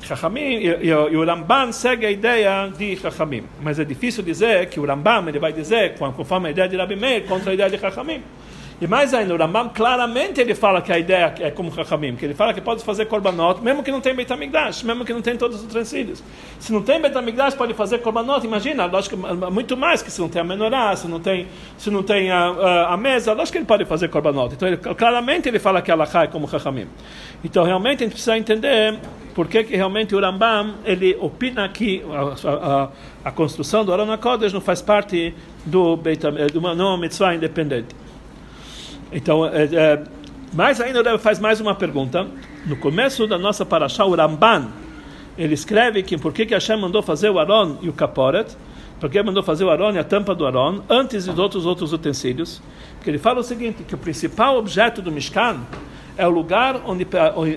Chachamim, 0.03 0.41
e, 0.41 0.67
e, 0.67 0.89
e, 0.89 1.17
o 1.17 1.25
Rambam 1.25 1.73
segue 1.73 2.05
a 2.05 2.11
ideia 2.11 2.69
de 2.77 2.97
Chachamim. 2.97 3.45
Mas 3.63 3.79
é 3.79 3.85
difícil 3.85 4.23
dizer 4.23 4.69
que 4.69 4.81
o 4.81 4.87
Rambam 4.87 5.29
ele 5.29 5.39
vai 5.39 5.53
dizer, 5.53 5.95
conforme 5.97 6.49
a 6.49 6.51
ideia 6.51 6.69
de 6.69 6.77
Rabi 6.77 6.97
Meir, 6.97 7.25
contra 7.27 7.51
a 7.51 7.55
ideia 7.55 7.71
de 7.71 7.79
Chachamim. 7.79 8.23
E 8.81 8.87
mais 8.87 9.15
ainda, 9.15 9.33
o 9.33 9.37
Rambam 9.37 9.69
claramente 9.69 10.41
ele 10.41 10.55
fala 10.55 10.83
que 10.83 10.93
a 10.93 10.99
ideia 10.99 11.33
é 11.39 11.51
como 11.51 11.73
Chachamim, 11.73 12.17
que 12.17 12.25
ele 12.25 12.35
fala 12.35 12.53
que 12.53 12.61
pode 12.61 12.83
fazer 12.83 13.07
korbanot, 13.07 13.63
mesmo 13.63 13.83
que 13.83 13.93
não 13.93 14.01
tem 14.01 14.15
Betamigdash, 14.15 14.83
mesmo 14.83 15.05
que 15.05 15.13
não 15.13 15.23
tem 15.23 15.37
todos 15.37 15.59
os 15.61 15.65
utensílios. 15.65 16.23
Se 16.59 16.73
não 16.73 16.83
tem 16.83 17.01
Betamigdash, 17.01 17.55
pode 17.55 17.73
fazer 17.75 17.99
korbanot, 17.99 18.45
imagina, 18.45 18.87
lógico, 18.87 19.17
muito 19.51 19.77
mais 19.77 20.03
que 20.03 20.11
se 20.11 20.21
não 20.21 20.29
tem 20.29 20.43
a 20.43 20.45
menorá, 20.45 20.95
se 20.97 21.07
não 21.07 21.21
tem, 21.21 21.47
se 21.79 21.91
não 21.91 22.03
tem 22.03 22.31
a, 22.31 22.39
a, 22.39 22.95
a 22.95 22.97
mesa, 22.97 23.33
lógico 23.33 23.53
que 23.53 23.59
ele 23.59 23.65
pode 23.65 23.85
fazer 23.85 24.09
korbanot. 24.09 24.55
Então, 24.55 24.67
ele, 24.67 24.77
claramente 24.77 25.49
ele 25.49 25.59
fala 25.59 25.81
que 25.81 25.93
a 25.93 25.95
é 26.23 26.27
como 26.27 26.49
Chachamim. 26.49 26.89
Então, 27.45 27.65
realmente, 27.65 28.03
a 28.03 28.07
gente 28.07 28.13
precisa 28.13 28.37
entender 28.37 28.99
por 29.35 29.49
que, 29.49 29.65
que 29.65 29.77
realmente 29.77 30.15
o 30.15 30.21
Rambam 30.21 30.75
ele 30.85 31.17
opina 31.21 31.69
que 31.69 32.03
a, 32.11 32.49
a, 32.49 32.89
a 33.25 33.33
construção 33.33 33.85
do 33.85 33.93
Aron 33.93 34.17
Kodesh 34.19 34.53
não 34.53 34.61
faz 34.61 34.81
parte 34.83 35.35
do 35.65 35.97
Beit, 35.97 36.23
de 36.51 36.59
uma, 36.59 36.75
não 36.75 36.89
uma 36.89 36.99
mitzvah 36.99 37.35
independente. 37.35 37.95
Então, 39.15 39.47
é, 39.47 39.65
é, 39.65 40.05
mais 40.53 40.81
ainda, 40.81 40.99
ele 40.99 41.19
faz 41.19 41.39
mais 41.39 41.61
uma 41.61 41.73
pergunta. 41.73 42.27
No 42.67 42.77
começo 42.77 43.29
da 43.29 43.39
nossa 43.39 43.65
paraxá, 43.65 44.05
o 44.05 44.13
Ramban, 44.13 44.67
ele 45.39 45.55
escreve 45.55 46.03
que 46.03 46.19
por 46.19 46.33
que, 46.33 46.45
que 46.45 46.53
Hashem 46.53 46.81
mandou 46.81 47.01
fazer 47.01 47.31
o 47.31 47.39
Aron 47.39 47.79
e 47.81 47.89
o 47.89 47.93
Kaporet, 47.93 48.57
porque 48.99 49.23
mandou 49.23 49.43
fazer 49.43 49.63
o 49.65 49.71
Aron 49.71 49.93
e 49.93 49.99
a 49.99 50.05
tampa 50.05 50.35
do 50.35 50.45
Aron, 50.45 50.83
antes 50.91 51.27
de 51.27 51.41
outros 51.41 51.65
outros 51.65 51.93
utensílios. 51.93 52.61
Porque 52.97 53.09
ele 53.09 53.19
fala 53.19 53.39
o 53.39 53.45
seguinte, 53.45 53.85
que 53.85 53.95
o 53.95 53.99
principal 53.99 54.59
objeto 54.59 55.01
do 55.01 55.13
Mishkan 55.13 55.61
é 56.17 56.27
o 56.27 56.31
lugar 56.31 56.81
onde, 56.87 57.07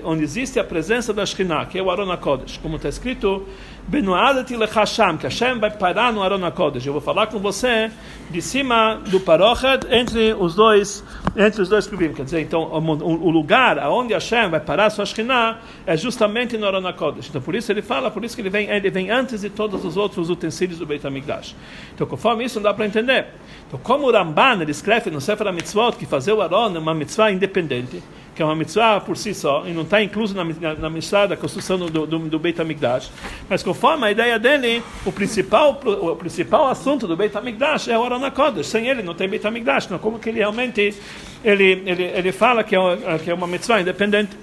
onde 0.04 0.22
existe 0.22 0.58
a 0.58 0.64
presença 0.64 1.12
da 1.12 1.24
Shekhinah, 1.24 1.66
que 1.66 1.78
é 1.78 1.82
o 1.82 1.90
Aron 1.90 2.10
HaKodesh. 2.10 2.58
Como 2.58 2.76
está 2.76 2.88
escrito, 2.88 3.46
Benoadati 3.86 4.56
lechasham, 4.56 5.16
que 5.16 5.24
Hashem 5.24 5.58
vai 5.58 5.70
parar 5.70 6.12
no 6.12 6.22
Aron 6.22 6.44
HaKodesh. 6.44 6.84
Eu 6.84 6.92
vou 6.92 7.00
falar 7.00 7.28
com 7.28 7.38
você 7.38 7.90
de 8.30 8.42
cima 8.42 9.00
do 9.06 9.20
Parochet, 9.20 9.86
entre 9.90 10.34
os 10.34 10.54
dois, 10.54 11.04
entre 11.36 11.62
os 11.62 11.68
dois 11.68 11.86
Kruvim. 11.86 12.12
Quer 12.12 12.24
dizer, 12.24 12.40
então, 12.40 12.62
o, 12.62 13.26
o 13.26 13.30
lugar 13.30 13.78
onde 13.88 14.12
Hashem 14.12 14.50
vai 14.50 14.60
parar 14.60 14.90
sua 14.90 15.06
Shekhinah 15.06 15.58
é 15.86 15.96
justamente 15.96 16.58
no 16.58 16.66
Aron 16.66 16.86
HaKodesh. 16.86 17.28
Então, 17.28 17.40
por 17.40 17.54
isso 17.54 17.70
ele 17.70 17.80
fala, 17.80 18.10
por 18.10 18.24
isso 18.24 18.34
que 18.34 18.42
ele 18.42 18.50
vem, 18.50 18.68
ele 18.68 18.90
vem 18.90 19.10
antes 19.10 19.40
de 19.40 19.50
todos 19.50 19.84
os 19.84 19.96
outros 19.96 20.28
utensílios 20.30 20.78
do 20.78 20.84
Beit 20.84 21.06
HaMikdash. 21.06 21.54
Então, 21.94 22.06
conforme 22.06 22.44
isso, 22.44 22.58
não 22.58 22.64
dá 22.64 22.74
para 22.74 22.86
entender. 22.86 23.26
Então, 23.66 23.78
como 23.82 24.06
o 24.06 24.12
Ramban, 24.12 24.60
ele 24.60 24.72
escreve 24.72 25.10
no 25.10 25.20
Sefer 25.20 25.46
HaMitzvot 25.46 25.92
que 25.92 26.06
fazer 26.06 26.32
o 26.32 26.42
Aron 26.42 26.74
é 26.74 26.78
uma 26.78 26.92
mitzvah 26.92 27.30
independente, 27.30 28.02
que 28.38 28.42
é 28.42 28.44
uma 28.44 28.54
mitzvah 28.54 29.00
por 29.00 29.16
si 29.16 29.34
só, 29.34 29.66
e 29.66 29.72
não 29.72 29.82
está 29.82 30.00
incluso 30.00 30.32
na, 30.32 30.44
na, 30.44 30.74
na 30.74 30.88
mitzvah 30.88 31.26
da 31.26 31.36
construção 31.36 31.76
do, 31.76 32.06
do, 32.06 32.18
do 32.20 32.38
Beit 32.38 32.60
HaMikdash. 32.60 33.10
Mas 33.48 33.64
conforme 33.64 34.06
a 34.06 34.12
ideia 34.12 34.38
dele, 34.38 34.80
o 35.04 35.10
principal, 35.10 35.72
o 35.72 36.14
principal 36.14 36.68
assunto 36.68 37.08
do 37.08 37.16
Beit 37.16 37.36
HaMikdash 37.36 37.88
é 37.88 37.98
o 37.98 38.04
Aron 38.04 38.24
HaKodesh. 38.24 38.68
Sem 38.68 38.86
ele 38.86 39.02
não 39.02 39.12
tem 39.12 39.28
Beit 39.28 39.44
HaMikdash. 39.44 39.88
Não, 39.88 39.98
como 39.98 40.20
que 40.20 40.28
ele 40.28 40.38
realmente 40.38 40.94
ele, 41.42 41.82
ele, 41.84 42.04
ele 42.04 42.30
fala 42.30 42.62
que 42.62 42.76
é, 42.76 43.18
que 43.24 43.28
é 43.28 43.34
uma 43.34 43.48
mitzvah 43.48 43.80
independente. 43.80 44.36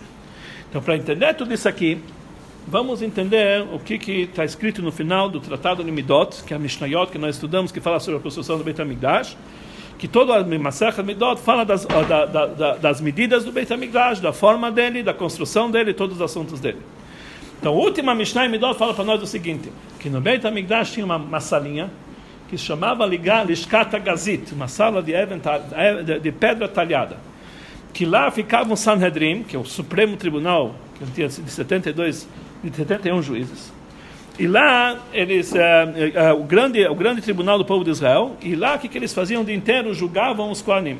Então, 0.70 0.82
para 0.82 0.98
entender 0.98 1.34
tudo 1.34 1.54
isso 1.54 1.70
aqui, 1.70 1.98
vamos 2.68 3.02
entender 3.02 3.66
o 3.72 3.80
que 3.80 3.94
está 4.24 4.44
escrito 4.44 4.82
no 4.82 4.92
final 4.92 5.30
do 5.30 5.40
Tratado 5.40 5.82
de 5.82 5.90
Midot, 5.90 6.44
que 6.44 6.54
é 6.54 6.58
a 6.58 6.60
Mishnayot, 6.60 7.14
que 7.14 7.18
nós 7.18 7.36
estudamos, 7.36 7.72
que 7.72 7.80
fala 7.80 8.02
sobre 8.02 8.20
a 8.20 8.22
construção 8.22 8.58
do 8.58 8.64
Beit 8.66 8.82
HaMikdash 8.82 9.38
que 10.06 10.08
todo 10.08 10.32
a 10.32 10.44
Masechet 10.44 11.02
Midot 11.02 11.42
fala 11.42 11.66
das, 11.66 11.84
da, 11.84 12.46
da, 12.46 12.76
das 12.76 13.02
medidas 13.02 13.44
do 13.44 13.52
Beit 13.52 13.74
HaMikdash, 13.74 14.20
da 14.20 14.32
forma 14.32 14.72
dele, 14.72 15.02
da 15.02 15.16
construção 15.16 15.72
dele, 15.72 15.96
todos 15.96 16.18
os 16.18 16.22
assuntos 16.22 16.60
dele. 16.60 16.78
Então, 17.60 17.74
a 17.74 17.76
última 17.76 18.14
Mishnah 18.14 18.48
Midot 18.48 18.78
fala 18.78 18.94
para 18.94 19.04
nós 19.04 19.24
o 19.24 19.26
seguinte, 19.26 19.72
que 20.00 20.08
no 20.08 20.22
Beit 20.22 20.46
HaMikdash 20.46 20.92
tinha 20.92 21.04
uma, 21.04 21.16
uma 21.16 21.40
salinha 21.40 21.90
que 22.48 22.56
se 22.56 22.66
chamava 22.66 23.04
Lishkata 23.04 23.98
Gazit, 23.98 24.54
uma 24.54 24.68
sala 24.68 25.02
de, 25.02 25.14
de, 26.04 26.20
de 26.20 26.32
pedra 26.32 26.68
talhada, 26.68 27.18
que 27.92 28.06
lá 28.06 28.30
ficava 28.30 28.72
um 28.72 28.76
Sanhedrin, 28.76 29.42
que 29.42 29.56
é 29.56 29.60
o 29.60 29.66
Supremo 29.66 30.18
Tribunal, 30.18 30.76
que 31.00 31.06
tinha 31.14 31.28
de 31.28 31.50
72, 31.50 32.30
de 32.64 32.76
71 32.76 33.24
juízes, 33.24 33.74
e 34.38 34.48
lá 34.48 34.98
eles, 35.14 35.54
uh, 35.54 35.56
uh, 35.56 36.42
o 36.42 36.44
grande, 36.44 36.86
o 36.86 36.96
grande 36.96 37.22
tribunal 37.22 37.58
do 37.58 37.64
povo 37.64 37.84
de 37.84 37.92
Israel, 37.92 38.36
e 38.42 38.56
lá 38.56 38.76
o 38.76 38.80
que, 38.80 38.90
que 38.90 38.98
eles 38.98 39.14
faziam 39.14 39.42
o 39.42 39.46
dia 39.46 39.56
inteiro? 39.56 39.94
Julgavam 39.94 40.52
os 40.52 40.62
Kohanim. 40.62 41.00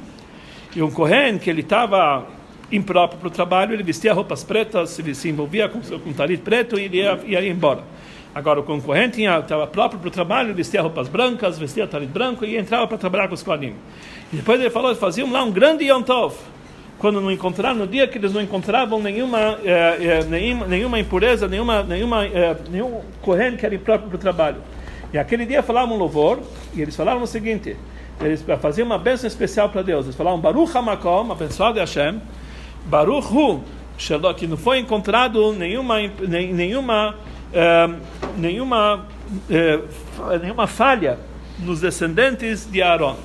E 0.76 0.82
um 0.82 0.90
Kohen 0.90 1.38
que 1.38 1.50
ele 1.50 1.62
estava 1.62 2.26
impróprio 2.72 3.20
para 3.20 3.28
o 3.28 3.32
trabalho, 3.32 3.74
ele 3.74 3.84
vestia 3.84 4.14
roupas 4.14 4.44
pretas, 4.44 4.90
se 4.90 5.30
envolvia 5.30 5.68
com, 5.68 5.82
com 5.82 6.14
talit 6.14 6.42
preto 6.42 6.80
e 6.80 6.88
ia, 6.88 7.20
ia 7.26 7.48
embora. 7.48 7.84
Agora 8.34 8.60
o 8.60 8.64
concorrente 8.64 9.22
estava 9.24 9.68
próprio 9.68 10.00
para 10.00 10.08
o 10.08 10.12
trabalho, 10.12 10.54
vestia 10.54 10.82
roupas 10.82 11.08
brancas, 11.08 11.58
vestia 11.58 11.88
talit 11.88 12.12
branco 12.12 12.44
e 12.46 12.58
entrava 12.58 12.88
para 12.88 12.98
trabalhar 12.98 13.28
com 13.28 13.34
os 13.34 13.44
Kohanim. 13.44 13.76
E 14.32 14.38
depois 14.38 14.60
ele 14.60 14.70
falou, 14.70 14.94
faziam 14.96 15.32
lá 15.32 15.44
um 15.44 15.52
grande 15.52 15.86
Yom 15.86 16.02
Tov 16.02 16.36
quando 16.98 17.20
não 17.20 17.32
encontraram, 17.32 17.76
no 17.76 17.88
dia 17.88 18.08
que 18.08 18.18
eles 18.18 18.34
não 18.34 18.42
encontravam 18.42 19.02
nenhuma, 19.02 19.60
é, 19.64 19.98
é, 20.00 20.24
nenhuma, 20.24 20.66
nenhuma 20.66 21.00
impureza, 21.00 21.48
nenhuma, 21.48 21.84
nenhuma, 21.84 22.26
é, 22.26 22.56
nenhum 22.70 23.02
corrente 23.22 23.58
que 23.58 23.66
era 23.66 23.76
impróprio 23.76 24.10
para 24.10 24.16
o 24.16 24.20
trabalho. 24.20 24.58
E 25.14 25.18
aquele 25.18 25.46
dia 25.46 25.62
falavam 25.62 25.96
um 25.96 26.00
louvor, 26.00 26.40
e 26.74 26.82
eles 26.82 26.96
falavam 26.96 27.24
o 27.24 27.28
seguinte, 27.28 27.76
eles 28.22 28.44
faziam 28.62 28.86
uma 28.86 28.98
bênção 28.98 29.28
especial 29.28 29.70
para 29.70 29.82
Deus, 29.82 30.06
eles 30.06 30.16
falavam 30.16 30.40
Baruch 30.40 30.76
HaMakom, 30.76 31.32
abençoado 31.32 31.80
Hashem, 31.80 32.22
Baruch 32.86 33.28
Hu, 33.28 33.62
que 34.38 34.48
não 34.48 34.58
foi 34.58 34.80
encontrado 34.80 35.54
nenhuma, 35.54 35.96
nenhuma, 36.28 37.16
nenhuma, 38.38 39.06
nenhuma 40.42 40.68
falha 40.68 41.18
nos 41.60 41.82
descendentes 41.82 42.70
de 42.70 42.82
Aaron. 42.82 43.16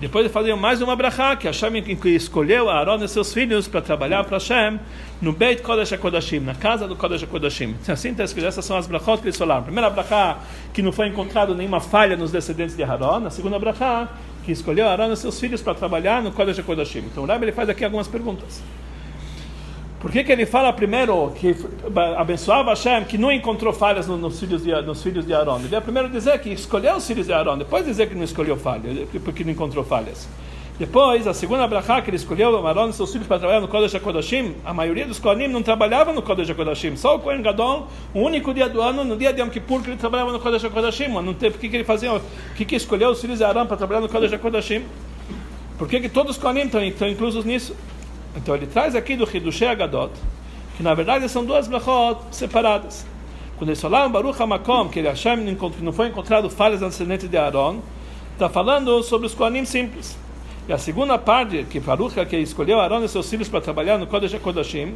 Depois 0.00 0.24
ele 0.24 0.32
fazia 0.32 0.56
mais 0.56 0.80
uma 0.80 0.96
brachá, 0.96 1.36
que 1.36 1.46
Hashem 1.46 1.84
escolheu 2.06 2.70
Aaron 2.70 3.04
e 3.04 3.08
seus 3.08 3.34
filhos 3.34 3.68
para 3.68 3.82
trabalhar 3.82 4.24
para 4.24 4.38
Hashem 4.38 4.80
no 5.20 5.30
Beit 5.30 5.60
Kodesh 5.60 5.92
HaKodashim, 5.92 6.40
na 6.40 6.54
casa 6.54 6.88
do 6.88 6.96
Kodesh 6.96 7.22
HaKodashim. 7.22 7.76
Assim 7.86 8.12
está 8.12 8.24
escrito, 8.24 8.46
essas 8.46 8.64
são 8.64 8.78
as 8.78 8.86
brachot 8.86 9.20
que 9.20 9.26
eles 9.26 9.36
falaram. 9.36 9.60
A 9.60 9.64
primeira 9.64 9.90
brachá, 9.90 10.38
que 10.72 10.80
não 10.80 10.90
foi 10.90 11.08
encontrado 11.08 11.54
nenhuma 11.54 11.80
falha 11.80 12.16
nos 12.16 12.32
descendentes 12.32 12.74
de 12.74 12.82
Aaron. 12.82 13.26
A 13.26 13.30
segunda 13.30 13.58
brachá, 13.58 14.08
que 14.42 14.50
escolheu 14.50 14.88
Aaron 14.88 15.12
e 15.12 15.16
seus 15.18 15.38
filhos 15.38 15.60
para 15.60 15.74
trabalhar 15.74 16.22
no 16.22 16.32
Kodesh 16.32 16.60
HaKodashim. 16.60 17.00
Então 17.00 17.24
o 17.24 17.26
Rebbe 17.26 17.44
ele 17.44 17.52
faz 17.52 17.68
aqui 17.68 17.84
algumas 17.84 18.08
perguntas. 18.08 18.62
Por 20.00 20.10
que, 20.10 20.24
que 20.24 20.32
ele 20.32 20.46
fala 20.46 20.72
primeiro 20.72 21.30
que 21.36 21.54
abençoava 22.16 22.70
Hashem, 22.70 23.04
que 23.04 23.18
não 23.18 23.30
encontrou 23.30 23.70
falhas 23.70 24.06
nos 24.08 24.40
filhos 24.40 24.62
de, 24.62 24.72
nos 24.80 25.02
filhos 25.02 25.26
de 25.26 25.34
Aaron? 25.34 25.60
Ele 25.60 25.78
primeiro 25.82 26.08
dizer 26.08 26.38
que 26.40 26.48
escolheu 26.48 26.96
os 26.96 27.06
filhos 27.06 27.26
de 27.26 27.34
Aaron, 27.34 27.58
depois 27.58 27.84
dizer 27.84 28.08
que 28.08 28.14
não 28.14 28.24
escolheu 28.24 28.56
falhas, 28.56 29.06
porque 29.22 29.44
não 29.44 29.52
encontrou 29.52 29.84
falhas. 29.84 30.26
Depois, 30.78 31.26
a 31.26 31.34
segunda 31.34 31.66
brachá 31.66 32.00
que 32.00 32.08
ele 32.08 32.16
escolheu 32.16 32.66
Aaron 32.66 32.88
e 32.88 32.94
seus 32.94 33.12
filhos 33.12 33.26
para 33.26 33.38
trabalhar 33.38 33.60
no 33.60 33.68
Kodesh 33.68 33.94
HaKodashim, 33.94 34.54
a 34.64 34.72
maioria 34.72 35.06
dos 35.06 35.18
Kohanim 35.18 35.48
não 35.48 35.62
trabalhava 35.62 36.14
no 36.14 36.22
Kodesh 36.22 36.48
HaKodashim, 36.48 36.96
só 36.96 37.16
o 37.16 37.18
Kohen 37.18 37.42
Gadol, 37.42 37.86
o 38.14 38.20
único 38.20 38.54
dia 38.54 38.70
do 38.70 38.80
ano, 38.80 39.04
no 39.04 39.18
dia 39.18 39.34
de 39.34 39.42
Yom 39.42 39.50
Kippur, 39.50 39.82
que 39.82 39.90
ele 39.90 39.98
trabalhava 39.98 40.32
no 40.32 40.40
Kodesh 40.40 40.64
HaKodashim. 40.64 41.08
Não 41.08 41.34
tem, 41.34 41.50
por 41.50 41.60
que, 41.60 41.68
que 41.68 41.76
ele 41.76 41.84
fazia, 41.84 42.10
por 42.10 42.22
que, 42.56 42.64
que 42.64 42.74
escolheu 42.74 43.10
os 43.10 43.20
filhos 43.20 43.36
de 43.36 43.44
Aaron 43.44 43.66
para 43.66 43.76
trabalhar 43.76 44.00
no 44.00 44.08
Kodesh 44.08 44.32
HaKodashim? 44.32 44.82
Por 45.76 45.86
que, 45.86 46.00
que 46.00 46.08
todos 46.08 46.38
os 46.38 46.42
Kohanim 46.42 46.62
estão, 46.62 46.82
estão 46.82 47.06
inclusos 47.06 47.44
nisso? 47.44 47.76
Então 48.36 48.54
ele 48.54 48.66
traz 48.66 48.94
aqui 48.94 49.16
do 49.16 49.28
Hidushei 49.28 49.68
Agadot, 49.68 50.12
que 50.76 50.82
na 50.82 50.94
verdade 50.94 51.28
são 51.28 51.44
duas 51.44 51.66
brachot 51.68 52.20
separadas. 52.30 53.06
Quando 53.58 53.70
eles 53.70 53.80
falaram 53.80 54.10
Baruch 54.10 54.40
HaMakom, 54.40 54.88
que 54.88 55.00
Hashem 55.00 55.56
não 55.82 55.92
foi 55.92 56.08
encontrado 56.08 56.48
falhas 56.48 56.80
na 56.80 56.88
descendente 56.88 57.28
de 57.28 57.36
Aaron, 57.36 57.80
está 58.32 58.48
falando 58.48 59.02
sobre 59.02 59.26
os 59.26 59.34
Kohanim 59.34 59.64
simples. 59.66 60.16
E 60.66 60.72
a 60.72 60.78
segunda 60.78 61.18
parte, 61.18 61.64
que 61.68 61.80
Baruch, 61.80 62.14
que 62.26 62.36
escolheu 62.38 62.80
Aaron 62.80 63.04
e 63.04 63.08
seus 63.08 63.28
filhos 63.28 63.48
para 63.48 63.60
trabalhar 63.60 63.98
no 63.98 64.06
Kodesh 64.06 64.34
HaKodashim, 64.34 64.94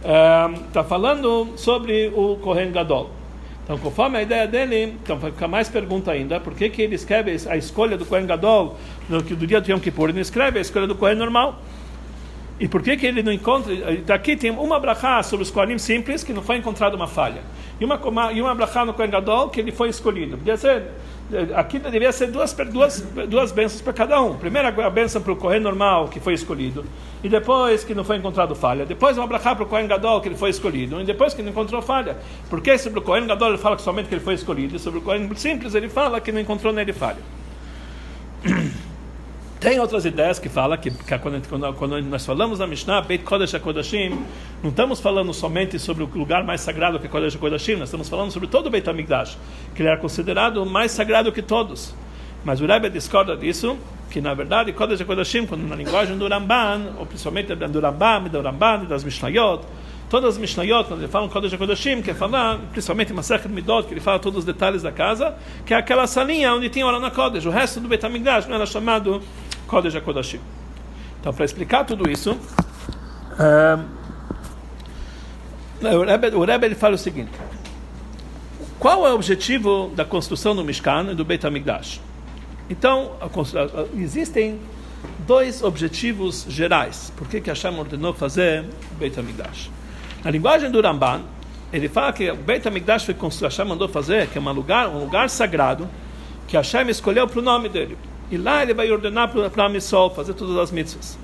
está 0.00 0.80
eh, 0.80 0.84
falando 0.84 1.52
sobre 1.56 2.10
o 2.14 2.36
Kohen 2.42 2.72
Gadol. 2.72 3.10
Então, 3.62 3.78
conforme 3.78 4.18
a 4.18 4.22
ideia 4.22 4.48
dele, 4.48 4.96
então 5.00 5.16
vai 5.16 5.30
ficar 5.30 5.46
mais 5.46 5.68
pergunta 5.68 6.10
ainda, 6.10 6.40
por 6.40 6.54
que, 6.54 6.68
que 6.68 6.82
ele 6.82 6.96
escreve 6.96 7.36
a 7.48 7.56
escolha 7.56 7.96
do 7.96 8.04
Kohen 8.04 8.26
Gadol 8.26 8.76
no, 9.08 9.22
do 9.22 9.46
dia 9.46 9.60
do 9.60 9.70
Yom 9.70 9.78
Kippur, 9.78 10.06
ele 10.06 10.14
não 10.14 10.20
escreve 10.20 10.58
a 10.58 10.62
escolha 10.62 10.88
do 10.88 10.96
Kohen 10.96 11.14
normal? 11.14 11.60
E 12.62 12.68
por 12.68 12.80
que, 12.80 12.96
que 12.96 13.04
ele 13.04 13.24
não 13.24 13.32
encontra? 13.32 13.74
Daqui 14.06 14.36
tem 14.36 14.52
uma 14.52 14.78
brachá 14.78 15.20
sobre 15.24 15.42
os 15.42 15.50
Kohanim 15.50 15.78
simples, 15.78 16.22
que 16.22 16.32
não 16.32 16.42
foi 16.42 16.58
encontrada 16.58 16.94
uma 16.94 17.08
falha. 17.08 17.42
E 17.80 17.84
uma, 17.84 17.96
uma, 17.96 18.32
e 18.32 18.40
uma 18.40 18.54
brachá 18.54 18.84
no 18.84 18.94
Kohen 18.94 19.10
Gadol, 19.10 19.48
que 19.48 19.58
ele 19.58 19.72
foi 19.72 19.88
escolhido. 19.88 20.38
Podia 20.38 20.56
ser, 20.56 20.84
aqui 21.56 21.80
deveria 21.80 22.12
ser 22.12 22.30
duas, 22.30 22.52
duas, 22.52 23.00
duas 23.28 23.50
bênçãos 23.50 23.82
para 23.82 23.92
cada 23.92 24.22
um. 24.22 24.36
Primeiro 24.36 24.80
a 24.80 24.90
bênção 24.90 25.20
para 25.20 25.32
o 25.32 25.36
Kohen 25.36 25.58
normal, 25.58 26.06
que 26.06 26.20
foi 26.20 26.34
escolhido. 26.34 26.84
E 27.24 27.28
depois 27.28 27.82
que 27.82 27.96
não 27.96 28.04
foi 28.04 28.18
encontrado 28.18 28.54
falha. 28.54 28.86
Depois 28.86 29.18
uma 29.18 29.26
brachá 29.26 29.56
para 29.56 29.64
o 29.64 29.66
Kohen 29.66 29.88
Gadol, 29.88 30.20
que 30.20 30.28
ele 30.28 30.36
foi 30.36 30.50
escolhido. 30.50 31.00
E 31.00 31.04
depois 31.04 31.34
que 31.34 31.42
não 31.42 31.50
encontrou 31.50 31.82
falha. 31.82 32.16
Porque 32.48 32.78
sobre 32.78 33.00
o 33.00 33.02
Kohen 33.02 33.26
Gadol 33.26 33.48
ele 33.48 33.58
fala 33.58 33.74
que 33.74 33.82
somente 33.82 34.08
que 34.08 34.14
ele 34.14 34.22
foi 34.22 34.34
escolhido. 34.34 34.76
E 34.76 34.78
sobre 34.78 35.00
o 35.00 35.02
Kohen 35.02 35.28
simples 35.34 35.74
ele 35.74 35.88
fala 35.88 36.20
que 36.20 36.30
não 36.30 36.40
encontrou 36.40 36.72
nele 36.72 36.92
falha. 36.92 37.18
Tem 39.62 39.78
outras 39.78 40.04
ideias 40.04 40.40
que 40.40 40.48
falam 40.48 40.76
que, 40.76 40.90
que 40.90 41.18
quando, 41.18 41.48
quando, 41.48 41.72
quando, 41.74 42.02
nós 42.02 42.26
falamos 42.26 42.58
na 42.58 42.66
Mishnah, 42.66 43.00
Beit 43.00 43.22
Kodesh 43.22 43.54
HaKodashim, 43.54 44.08
não 44.60 44.70
estamos 44.70 45.00
falando 45.00 45.32
somente 45.32 45.78
sobre 45.78 46.02
o 46.02 46.10
lugar 46.12 46.42
mais 46.42 46.62
sagrado 46.62 46.98
que 46.98 47.06
é 47.06 47.08
Kodesh 47.08 47.36
HaKodashim, 47.36 47.76
nós 47.76 47.84
estamos 47.84 48.08
falando 48.08 48.32
sobre 48.32 48.48
todo 48.48 48.66
o 48.66 48.70
Beit 48.70 48.90
HaMikdash, 48.90 49.38
que 49.72 49.80
ele 49.80 49.88
era 49.88 49.98
considerado 49.98 50.66
mais 50.66 50.90
sagrado 50.90 51.30
que 51.30 51.40
todos. 51.40 51.94
Mas 52.44 52.60
o 52.60 52.66
Rebbe 52.66 52.90
discorda 52.90 53.36
disso, 53.36 53.78
que 54.10 54.20
na 54.20 54.34
verdade 54.34 54.72
Kodesh 54.72 55.00
HaKodashim, 55.00 55.46
quando 55.46 55.62
na 55.62 55.76
linguagem 55.76 56.18
do 56.18 56.26
Ramban, 56.26 56.94
ou 56.98 57.06
principalmente 57.06 57.54
do 57.54 57.80
Rambam, 57.80 58.24
do 58.24 58.40
Ramban, 58.40 58.86
das 58.86 59.04
Mishnayot, 59.04 59.62
todas 60.10 60.34
as 60.34 60.38
Mishnayot, 60.38 60.88
quando 60.88 61.02
ele 61.02 61.08
fala 61.08 61.28
Kodesh 61.28 61.54
HaKodashim, 61.54 62.02
que 62.02 62.10
é 62.10 62.14
falar, 62.14 62.58
principalmente 62.72 63.12
Masechet 63.12 63.48
Midot, 63.48 63.86
que 63.86 63.94
ele 63.94 64.00
fala 64.00 64.18
todos 64.18 64.40
os 64.40 64.44
detalhes 64.44 64.82
da 64.82 64.90
casa, 64.90 65.36
que 65.64 65.72
é 65.72 65.76
aquela 65.76 66.08
salinha 66.08 66.52
onde 66.52 66.68
tinha 66.68 66.84
Orana 66.84 67.12
Kodesh, 67.12 67.46
o 67.46 67.50
resto 67.50 67.78
do 67.78 67.86
Beit 67.86 68.04
HaMikdash 68.04 68.48
não 68.48 68.56
era 68.56 68.66
chamado 68.66 69.22
Kodesh 69.72 69.96
HaKodashim. 69.96 70.38
Então, 71.18 71.32
para 71.32 71.46
explicar 71.46 71.84
tudo 71.84 72.10
isso, 72.10 72.32
uh, 72.32 73.82
o 75.82 76.04
Rebbe, 76.04 76.26
o 76.36 76.44
Rebbe 76.44 76.66
ele 76.66 76.74
fala 76.74 76.94
o 76.94 76.98
seguinte: 76.98 77.30
qual 78.78 79.06
é 79.06 79.10
o 79.10 79.14
objetivo 79.14 79.90
da 79.96 80.04
construção 80.04 80.54
do 80.54 80.62
Mishkan 80.62 81.12
e 81.12 81.14
do 81.14 81.24
Beit 81.24 81.46
HaMikdash? 81.46 82.02
Então, 82.68 83.12
a, 83.22 83.28
existem 83.98 84.60
dois 85.26 85.62
objetivos 85.62 86.44
gerais. 86.50 87.10
Por 87.16 87.26
que, 87.26 87.40
que 87.40 87.48
Hashem 87.48 87.78
ordenou 87.78 88.12
fazer 88.12 88.66
o 88.92 88.94
Beit 88.96 89.18
HaMikdash? 89.18 89.70
Na 90.22 90.30
linguagem 90.30 90.70
do 90.70 90.82
Ramban, 90.82 91.22
ele 91.72 91.88
fala 91.88 92.12
que 92.12 92.30
o 92.30 92.36
Beit 92.36 92.68
HaMikdash 92.68 93.06
foi 93.06 93.14
construído, 93.14 93.52
Hashem 93.52 93.64
mandou 93.64 93.88
fazer, 93.88 94.26
que 94.26 94.36
é 94.36 94.40
um 94.40 94.52
lugar, 94.52 94.86
um 94.88 94.98
lugar 94.98 95.30
sagrado, 95.30 95.88
que 96.46 96.58
Hashem 96.58 96.90
escolheu 96.90 97.26
para 97.26 97.38
o 97.38 97.42
nome 97.42 97.70
dele. 97.70 97.96
E 98.32 98.38
lá 98.38 98.62
ele 98.62 98.72
vai 98.72 98.90
ordenar 98.90 99.28
para 99.28 99.66
a 99.66 99.68
missão 99.68 100.08
fazer 100.08 100.32
todas 100.32 100.56
as 100.56 100.70
mitzvahs. 100.70 101.18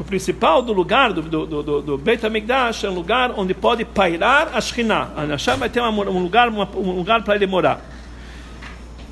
O 0.00 0.02
principal 0.02 0.62
do 0.62 0.72
lugar 0.72 1.12
do, 1.12 1.20
do, 1.20 1.62
do, 1.62 1.82
do 1.82 1.98
Beit 1.98 2.24
HaMikdash 2.24 2.84
é 2.84 2.90
um 2.90 2.94
lugar 2.94 3.34
onde 3.36 3.52
pode 3.52 3.84
pairar 3.84 4.48
a 4.54 4.60
Shekhinah. 4.62 5.10
A 5.14 5.24
Hashem 5.26 5.56
vai 5.56 5.68
ter 5.68 5.82
um 5.82 6.20
lugar, 6.20 6.48
um 6.48 6.92
lugar 6.92 7.22
para 7.22 7.36
ele 7.36 7.46
morar. 7.46 7.82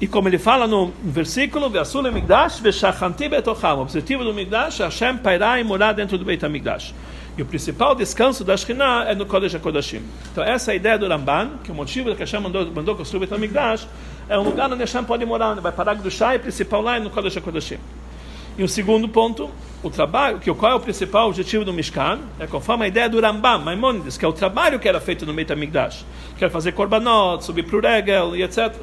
E 0.00 0.08
como 0.08 0.28
ele 0.28 0.38
fala 0.38 0.66
no 0.66 0.92
versículo, 1.04 1.66
o 1.66 1.68
objetivo 1.68 4.24
do 4.24 4.34
Mikdash 4.34 4.80
é 4.80 4.84
Hashem 4.84 5.18
pairar 5.18 5.60
e 5.60 5.64
morar 5.64 5.92
dentro 5.92 6.16
do 6.16 6.24
Beit 6.24 6.42
HaMikdash. 6.44 6.94
E 7.36 7.42
o 7.42 7.46
principal 7.46 7.94
descanso 7.94 8.42
da 8.42 8.56
Shekhinah 8.56 9.04
é 9.08 9.14
no 9.14 9.26
Kodesh 9.26 9.54
HaKodashim. 9.54 10.00
Então 10.32 10.42
essa 10.42 10.70
é 10.70 10.72
a 10.72 10.74
ideia 10.74 10.98
do 10.98 11.06
Ramban, 11.06 11.58
que 11.62 11.70
o 11.70 11.74
motivo 11.74 12.14
que 12.14 12.20
Hashem 12.20 12.40
mandou, 12.40 12.66
mandou 12.72 12.96
construir 12.96 13.18
o 13.18 13.20
Beit 13.20 13.34
HaMikdash 13.34 13.86
é 14.28 14.38
um 14.38 14.42
lugar 14.42 14.70
onde 14.70 14.80
Hashem 14.80 15.04
pode 15.04 15.24
morar, 15.24 15.52
onde 15.52 15.60
vai 15.60 15.72
parar 15.72 15.94
do 15.94 16.10
Shai, 16.10 16.38
principal 16.38 16.82
lá 16.82 16.96
é 16.96 17.00
no 17.00 17.10
Kodesh 17.10 17.36
HaKodashim. 17.36 17.78
E 18.56 18.62
o 18.62 18.68
segundo 18.68 19.08
ponto, 19.08 19.50
o 19.82 19.88
trabalho, 19.88 20.38
que 20.38 20.52
qual 20.52 20.72
é 20.72 20.74
o 20.74 20.80
principal 20.80 21.28
objetivo 21.28 21.64
do 21.64 21.72
Mishkan? 21.72 22.18
É 22.38 22.46
conforme 22.46 22.84
a 22.84 22.88
ideia 22.88 23.08
do 23.08 23.18
Rambam, 23.18 23.60
Maimonides, 23.60 24.18
que 24.18 24.24
é 24.24 24.28
o 24.28 24.32
trabalho 24.32 24.78
que 24.78 24.86
era 24.86 25.00
feito 25.00 25.24
no 25.24 25.32
Beit 25.32 25.50
HaMikdash, 25.50 26.04
que 26.36 26.44
era 26.44 26.52
fazer 26.52 26.72
korbanot, 26.72 27.42
subir 27.44 27.64
para 27.64 27.76
o 27.76 27.80
regel 27.80 28.36
e 28.36 28.42
etc. 28.42 28.74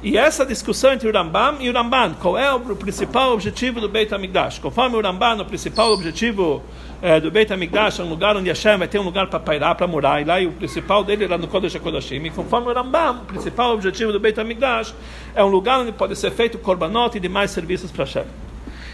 E 0.00 0.16
essa 0.16 0.46
discussão 0.46 0.92
entre 0.92 1.08
o 1.08 1.12
Rambam 1.12 1.56
e 1.58 1.68
o 1.68 1.72
Ramban, 1.72 2.14
qual 2.20 2.38
é 2.38 2.52
o 2.52 2.60
principal 2.76 3.32
objetivo 3.32 3.80
do 3.80 3.88
Beit 3.88 4.14
HaMikdash? 4.14 4.60
Conforme 4.60 4.94
o 4.94 5.00
Ramban, 5.00 5.42
o 5.42 5.44
principal 5.44 5.90
objetivo 5.90 6.62
é, 7.02 7.18
do 7.18 7.32
Beit 7.32 7.52
HaMikdash 7.52 7.98
é 7.98 8.04
um 8.04 8.08
lugar 8.08 8.36
onde 8.36 8.48
Hashem 8.48 8.78
vai 8.78 8.86
ter 8.86 9.00
um 9.00 9.02
lugar 9.02 9.26
para 9.26 9.40
pairar, 9.40 9.74
para 9.74 9.88
morar, 9.88 10.22
e 10.22 10.24
lá 10.24 10.40
e 10.40 10.46
o 10.46 10.52
principal 10.52 11.02
dele 11.02 11.24
era 11.24 11.36
no 11.36 11.48
Kodesh 11.48 11.74
HaKodashim. 11.74 12.24
E 12.24 12.30
conforme 12.30 12.68
o 12.68 12.72
Rambam, 12.72 13.22
o 13.22 13.24
principal 13.24 13.74
objetivo 13.74 14.12
do 14.12 14.20
Beit 14.20 14.38
HaMikdash 14.38 14.94
é 15.34 15.42
um 15.42 15.48
lugar 15.48 15.80
onde 15.80 15.90
pode 15.90 16.14
ser 16.14 16.30
feito 16.30 16.58
korbanot 16.58 17.16
e 17.16 17.20
demais 17.20 17.50
serviços 17.50 17.90
para 17.90 18.04
Hashem. 18.04 18.24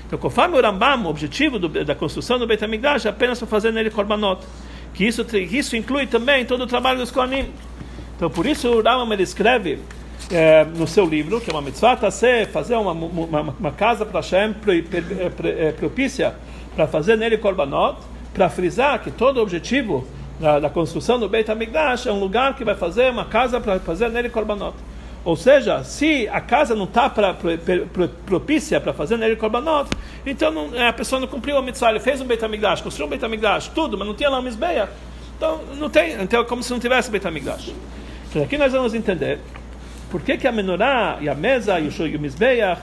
Então, 0.06 0.18
conforme 0.18 0.58
o 0.58 0.62
Rambam, 0.62 1.04
o 1.04 1.10
objetivo 1.10 1.58
do, 1.58 1.68
da 1.68 1.94
construção 1.94 2.38
do 2.38 2.46
Beit 2.46 2.64
HaMikdash 2.64 3.04
é 3.04 3.10
apenas 3.10 3.38
para 3.38 3.46
fazer 3.46 3.74
nele 3.74 3.90
korbanot. 3.90 4.42
Que 4.94 5.04
isso, 5.04 5.26
isso 5.36 5.76
inclui 5.76 6.06
também 6.06 6.46
todo 6.46 6.62
o 6.62 6.66
trabalho 6.66 6.98
dos 6.98 7.10
Kohanim. 7.10 7.50
Então, 8.16 8.30
por 8.30 8.46
isso 8.46 8.70
o 8.70 8.76
Rambam 8.82 9.12
ele 9.12 9.22
escreve 9.22 9.80
é, 10.30 10.64
no 10.64 10.86
seu 10.86 11.04
livro, 11.06 11.40
que 11.40 11.50
é 11.50 11.52
uma 11.52 11.62
mitzvah, 11.62 11.96
tá 11.96 12.10
fazer 12.52 12.76
uma, 12.76 12.92
uma, 12.92 13.40
uma 13.58 13.72
casa 13.72 14.04
para 14.06 14.20
Hashem 14.20 14.54
é, 15.44 15.72
propícia 15.72 16.34
para 16.74 16.86
fazer 16.86 17.16
nele 17.16 17.38
korbanot, 17.38 17.98
para 18.32 18.48
frisar 18.48 19.00
que 19.00 19.10
todo 19.10 19.38
o 19.38 19.42
objetivo 19.42 20.06
da, 20.40 20.58
da 20.58 20.70
construção 20.70 21.18
do 21.18 21.28
Beit 21.28 21.50
HaMikdash 21.50 22.06
é 22.06 22.12
um 22.12 22.18
lugar 22.18 22.56
que 22.56 22.64
vai 22.64 22.74
fazer 22.74 23.10
uma 23.10 23.24
casa 23.24 23.60
para 23.60 23.78
fazer 23.78 24.08
nele 24.08 24.28
korbanot. 24.28 24.74
Ou 25.24 25.36
seja, 25.36 25.82
se 25.84 26.28
a 26.28 26.40
casa 26.40 26.74
não 26.74 26.84
está 26.84 27.08
propícia 28.26 28.78
para 28.78 28.92
fazer 28.92 29.16
nele 29.16 29.36
korbanot, 29.36 29.88
então 30.26 30.50
não, 30.50 30.70
a 30.86 30.92
pessoa 30.92 31.20
não 31.20 31.26
cumpriu 31.26 31.56
a 31.56 31.62
mitzvah. 31.62 31.90
Ele 31.90 32.00
fez 32.00 32.20
um 32.20 32.26
Beit 32.26 32.44
HaMikdash, 32.44 32.82
construiu 32.82 33.06
um 33.06 33.10
Beit 33.10 33.24
HaMikdash, 33.24 33.68
tudo, 33.68 33.96
mas 33.96 34.06
não 34.06 34.14
tinha 34.14 34.28
lá 34.28 34.38
um 34.38 34.42
Mizbeia. 34.42 34.88
Então, 35.36 35.60
não 35.78 35.88
tem, 35.88 36.20
então 36.20 36.42
é 36.42 36.44
como 36.44 36.62
se 36.62 36.70
não 36.70 36.78
tivesse 36.78 37.10
Beit 37.10 37.26
HaMikdash. 37.26 37.72
Então, 38.28 38.42
aqui 38.42 38.58
nós 38.58 38.72
vamos 38.72 38.94
entender 38.94 39.38
por 40.14 40.22
que, 40.22 40.38
que 40.38 40.46
a 40.46 40.52
menorá 40.52 41.18
e 41.20 41.28
a 41.28 41.34
mesa 41.34 41.80
e 41.80 41.88
o, 41.88 42.20
Mizbeach, 42.20 42.80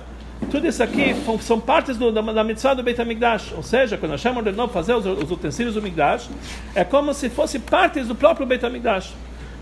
tudo 0.52 0.68
isso 0.68 0.84
aqui 0.84 1.16
são 1.40 1.62
partes 1.62 1.96
do, 1.96 2.12
da, 2.12 2.22
da 2.22 2.44
mitzvah 2.44 2.74
do 2.74 2.84
Beit 2.84 3.00
HaMikdash. 3.00 3.54
Ou 3.56 3.64
seja, 3.64 3.98
quando 3.98 4.12
Hashem 4.12 4.36
ordenou 4.36 4.68
fazer 4.68 4.94
os, 4.96 5.06
os 5.06 5.32
utensílios 5.32 5.76
do 5.76 5.82
Mikdash, 5.82 6.30
é 6.76 6.84
como 6.84 7.14
se 7.14 7.30
fosse 7.30 7.58
partes 7.58 8.06
do 8.10 8.16
próprio 8.16 8.46
Beit 8.46 8.66
HaMikdash 8.66 9.14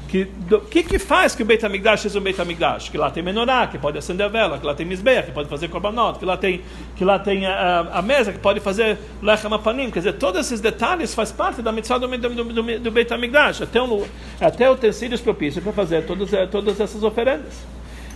que 0.09 0.27
que 0.71 0.83
que 0.83 0.99
faz 0.99 1.35
que 1.35 1.43
o 1.43 1.45
Beit 1.45 1.63
HaMikdash 1.63 2.01
seja 2.01 2.17
um 2.17 2.21
Beit 2.21 2.41
HaMikdash? 2.41 2.89
Que 2.89 2.97
lá 2.97 3.11
tem 3.11 3.21
menorá, 3.21 3.67
que 3.67 3.77
pode 3.77 3.97
acender 3.97 4.25
a 4.25 4.29
vela, 4.29 4.57
que 4.57 4.65
lá 4.65 4.73
tem 4.73 4.85
misbeia, 4.85 5.21
que 5.21 5.31
pode 5.31 5.47
fazer 5.47 5.67
korbanot, 5.67 6.17
que 6.17 6.25
lá 6.25 6.35
tem 6.35 6.61
que 6.95 7.05
lá 7.05 7.19
tem 7.19 7.45
a, 7.45 7.81
a 7.93 8.01
mesa, 8.01 8.33
que 8.33 8.39
pode 8.39 8.59
fazer 8.59 8.97
lechem 9.21 9.53
apanim, 9.53 9.91
quer 9.91 9.99
dizer, 9.99 10.13
todos 10.13 10.41
esses 10.41 10.59
detalhes 10.59 11.13
faz 11.13 11.31
parte 11.31 11.61
da 11.61 11.71
mitzvah 11.71 11.99
do, 11.99 12.07
do, 12.07 12.43
do, 12.43 12.79
do 12.79 12.91
Beit 12.91 13.13
HaMikdash, 13.13 13.61
até, 13.61 13.81
um, 13.81 14.03
até 14.41 14.69
utensílios 14.69 15.21
propícios 15.21 15.63
para 15.63 15.73
fazer 15.73 16.05
todas, 16.07 16.33
eh, 16.33 16.47
todas 16.47 16.79
essas 16.79 17.03
oferendas. 17.03 17.53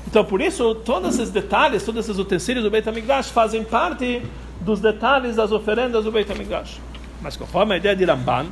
Então, 0.08 0.26
por 0.26 0.42
isso, 0.42 0.76
todos 0.76 1.16
esses 1.16 1.30
detalhes, 1.30 1.84
todos 1.84 2.06
esses 2.06 2.20
utensílios 2.20 2.64
do 2.64 2.72
Beit 2.72 2.88
HaMikdash 2.90 3.30
fazem 3.30 3.64
parte 3.64 4.22
dos 4.60 4.80
detalhes 4.80 5.36
das 5.36 5.52
oferendas 5.52 6.04
do 6.04 6.12
Beit 6.12 6.32
HaMikdash. 6.32 6.80
Mas 7.22 7.38
conforme 7.38 7.76
a 7.76 7.78
ideia 7.78 7.96
de 7.96 8.04
Ramban, 8.04 8.48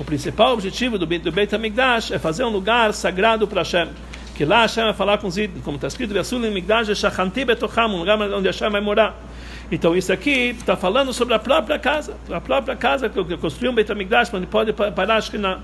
o 0.00 0.04
principal 0.04 0.54
objetivo 0.54 0.96
do, 0.98 1.04
do 1.04 1.30
Beit 1.30 1.54
HaMikdash 1.54 2.10
é 2.10 2.18
fazer 2.18 2.42
um 2.42 2.48
lugar 2.48 2.94
sagrado 2.94 3.46
para 3.46 3.60
Hashem. 3.60 3.88
Que 4.34 4.46
lá 4.46 4.62
Hashem 4.62 4.84
vai 4.84 4.94
falar 4.94 5.18
com 5.18 5.28
os 5.28 5.36
ídolos, 5.36 5.62
como 5.62 5.76
está 5.76 5.88
escrito, 5.88 6.14
um 6.14 7.98
lugar 7.98 8.18
onde 8.18 8.46
Hashem 8.46 8.70
vai 8.70 8.80
morar. 8.80 9.14
Então 9.70 9.94
isso 9.94 10.10
aqui 10.10 10.56
está 10.58 10.74
falando 10.74 11.12
sobre 11.12 11.34
a 11.34 11.38
própria 11.38 11.78
casa, 11.78 12.16
a 12.32 12.40
própria 12.40 12.74
casa 12.74 13.10
que 13.10 13.36
construiu 13.36 13.72
um 13.72 13.74
Beit 13.74 13.92
HaMikdash, 13.92 14.32
onde 14.32 14.46
pode 14.46 14.72
parar 14.72 15.16
a 15.16 15.20
Shekhinah. 15.20 15.60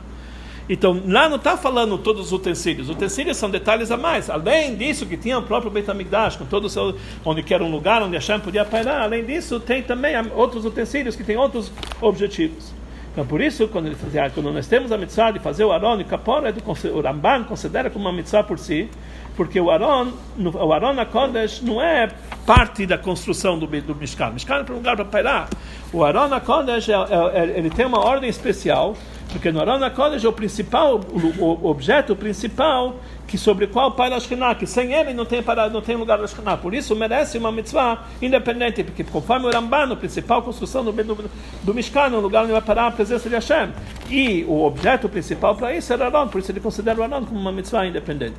Então, 0.68 1.00
lá 1.06 1.28
não 1.28 1.36
está 1.36 1.56
falando 1.56 1.96
todos 1.96 2.26
os 2.26 2.32
utensílios. 2.32 2.90
Os 2.90 2.96
utensílios 2.96 3.36
são 3.36 3.48
detalhes 3.48 3.90
a 3.90 3.96
mais. 3.96 4.28
Além 4.28 4.74
disso, 4.74 5.06
que 5.06 5.16
tinha 5.16 5.38
o 5.38 5.42
próprio 5.42 5.70
Beit 5.70 5.88
HaMikdash, 5.88 6.36
com 6.36 6.44
todo 6.44 6.68
seu, 6.68 6.98
onde 7.24 7.42
que 7.42 7.54
era 7.54 7.64
um 7.64 7.70
lugar 7.70 8.02
onde 8.02 8.16
Hashem 8.16 8.40
podia 8.40 8.64
pairar. 8.64 9.02
Além 9.02 9.24
disso, 9.24 9.60
tem 9.60 9.82
também 9.82 10.14
outros 10.34 10.64
utensílios 10.64 11.14
que 11.14 11.22
têm 11.22 11.36
outros 11.36 11.72
objetivos. 12.02 12.74
Então, 13.16 13.24
por 13.24 13.40
isso, 13.40 13.66
quando, 13.68 13.86
ele 13.86 13.94
fazia, 13.94 14.28
quando 14.28 14.52
nós 14.52 14.66
temos 14.66 14.92
a 14.92 14.98
mitzvah 14.98 15.30
de 15.30 15.38
fazer 15.38 15.64
o 15.64 15.72
Aron 15.72 15.98
e 15.98 16.04
Kapora, 16.04 16.54
o 16.92 17.00
Ramban 17.00 17.44
considera 17.44 17.88
como 17.88 18.04
uma 18.04 18.12
mitzvah 18.12 18.44
por 18.44 18.58
si, 18.58 18.90
porque 19.34 19.58
o 19.58 19.70
Aron, 19.70 20.12
o 20.38 20.70
Aron 20.70 21.02
Kodesh 21.06 21.62
não 21.62 21.80
é 21.80 22.10
parte 22.44 22.84
da 22.84 22.98
construção 22.98 23.58
do, 23.58 23.66
do 23.66 23.94
Mishkan. 23.94 24.32
Mishkan 24.32 24.56
é 24.68 24.70
um 24.70 24.74
lugar 24.74 24.96
para 24.96 25.06
pairar. 25.06 25.48
O 25.94 26.04
Aron 26.04 26.28
Kodesh, 26.40 26.90
é, 26.90 26.92
é, 26.92 26.98
é, 26.98 27.58
ele 27.58 27.70
tem 27.70 27.86
uma 27.86 28.04
ordem 28.04 28.28
especial, 28.28 28.94
porque 29.32 29.50
no 29.50 29.60
Aron 29.60 29.82
HaKodesh 29.82 30.22
é 30.22 30.28
o 30.28 30.32
principal, 30.32 31.00
o, 31.10 31.42
o 31.42 31.70
objeto 31.70 32.14
principal 32.14 32.96
que 33.26 33.36
sobre 33.36 33.66
qual 33.66 33.92
paira 33.92 34.16
a 34.16 34.20
Shekhinah, 34.20 34.54
que 34.54 34.66
sem 34.66 34.92
ele 34.92 35.12
não 35.12 35.24
tem, 35.24 35.42
para, 35.42 35.68
não 35.68 35.80
tem 35.80 35.96
lugar 35.96 36.18
da 36.18 36.26
Shekhinah. 36.26 36.56
Por 36.56 36.72
isso 36.72 36.94
merece 36.94 37.36
uma 37.36 37.50
mitzvah 37.50 38.04
independente, 38.22 38.84
porque 38.84 39.02
conforme 39.02 39.46
o 39.46 39.50
Ramban, 39.50 39.92
a 39.92 39.96
principal 39.96 40.42
construção 40.42 40.84
do, 40.84 40.92
do, 40.92 41.30
do 41.62 41.74
Mishkan, 41.74 42.08
o 42.10 42.20
lugar 42.20 42.44
onde 42.44 42.52
vai 42.52 42.62
parar 42.62 42.86
a 42.86 42.90
presença 42.90 43.28
de 43.28 43.34
Hashem. 43.34 43.72
E 44.08 44.44
o 44.44 44.64
objeto 44.64 45.08
principal 45.08 45.56
para 45.56 45.74
isso 45.74 45.92
era 45.92 46.06
Aron, 46.06 46.28
por 46.28 46.38
isso 46.38 46.52
ele 46.52 46.60
considera 46.60 47.00
o 47.00 47.02
Aron 47.02 47.24
como 47.24 47.40
uma 47.40 47.50
mitzvah 47.50 47.86
independente. 47.86 48.36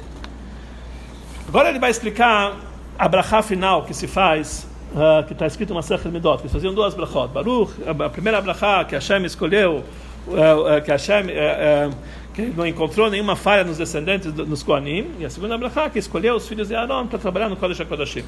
Agora 1.47 1.69
ele 1.69 1.79
vai 1.79 1.91
explicar 1.91 2.55
a 2.97 3.07
brachá 3.07 3.41
final 3.41 3.83
que 3.83 3.93
se 3.93 4.07
faz 4.07 4.67
Uh, 4.87 5.21
que 5.27 5.33
está 5.33 5.45
escrito 5.45 5.71
uma 5.71 5.81
Sechel 5.81 6.09
Midot, 6.13 6.41
que 6.41 6.47
faziam 6.47 6.73
duas 6.73 6.93
brachot. 6.93 7.27
Baruch, 7.27 7.73
a 7.85 8.09
primeira 8.09 8.39
brachá 8.39 8.85
que 8.85 8.95
Hashem 8.95 9.25
escolheu 9.25 9.83
uh, 10.27 10.81
que 10.81 10.89
Hashem 10.89 11.25
que 12.37 12.53
não 12.55 12.67
encontrou 12.67 13.09
nenhuma 13.09 13.35
falha 13.35 13.63
nos 13.63 13.79
descendentes 13.79 14.31
do, 14.31 14.45
nos 14.45 14.61
Koanim, 14.61 15.09
e 15.19 15.25
a 15.25 15.29
segunda 15.29 15.57
brachá 15.57 15.89
que 15.89 15.97
escolheu 15.97 16.35
os 16.35 16.47
filhos 16.47 16.67
de 16.67 16.75
Aaron 16.75 17.07
para 17.07 17.17
trabalhar 17.17 17.49
no 17.49 17.55
Kodesh 17.55 17.81
HaKodashim. 17.81 18.23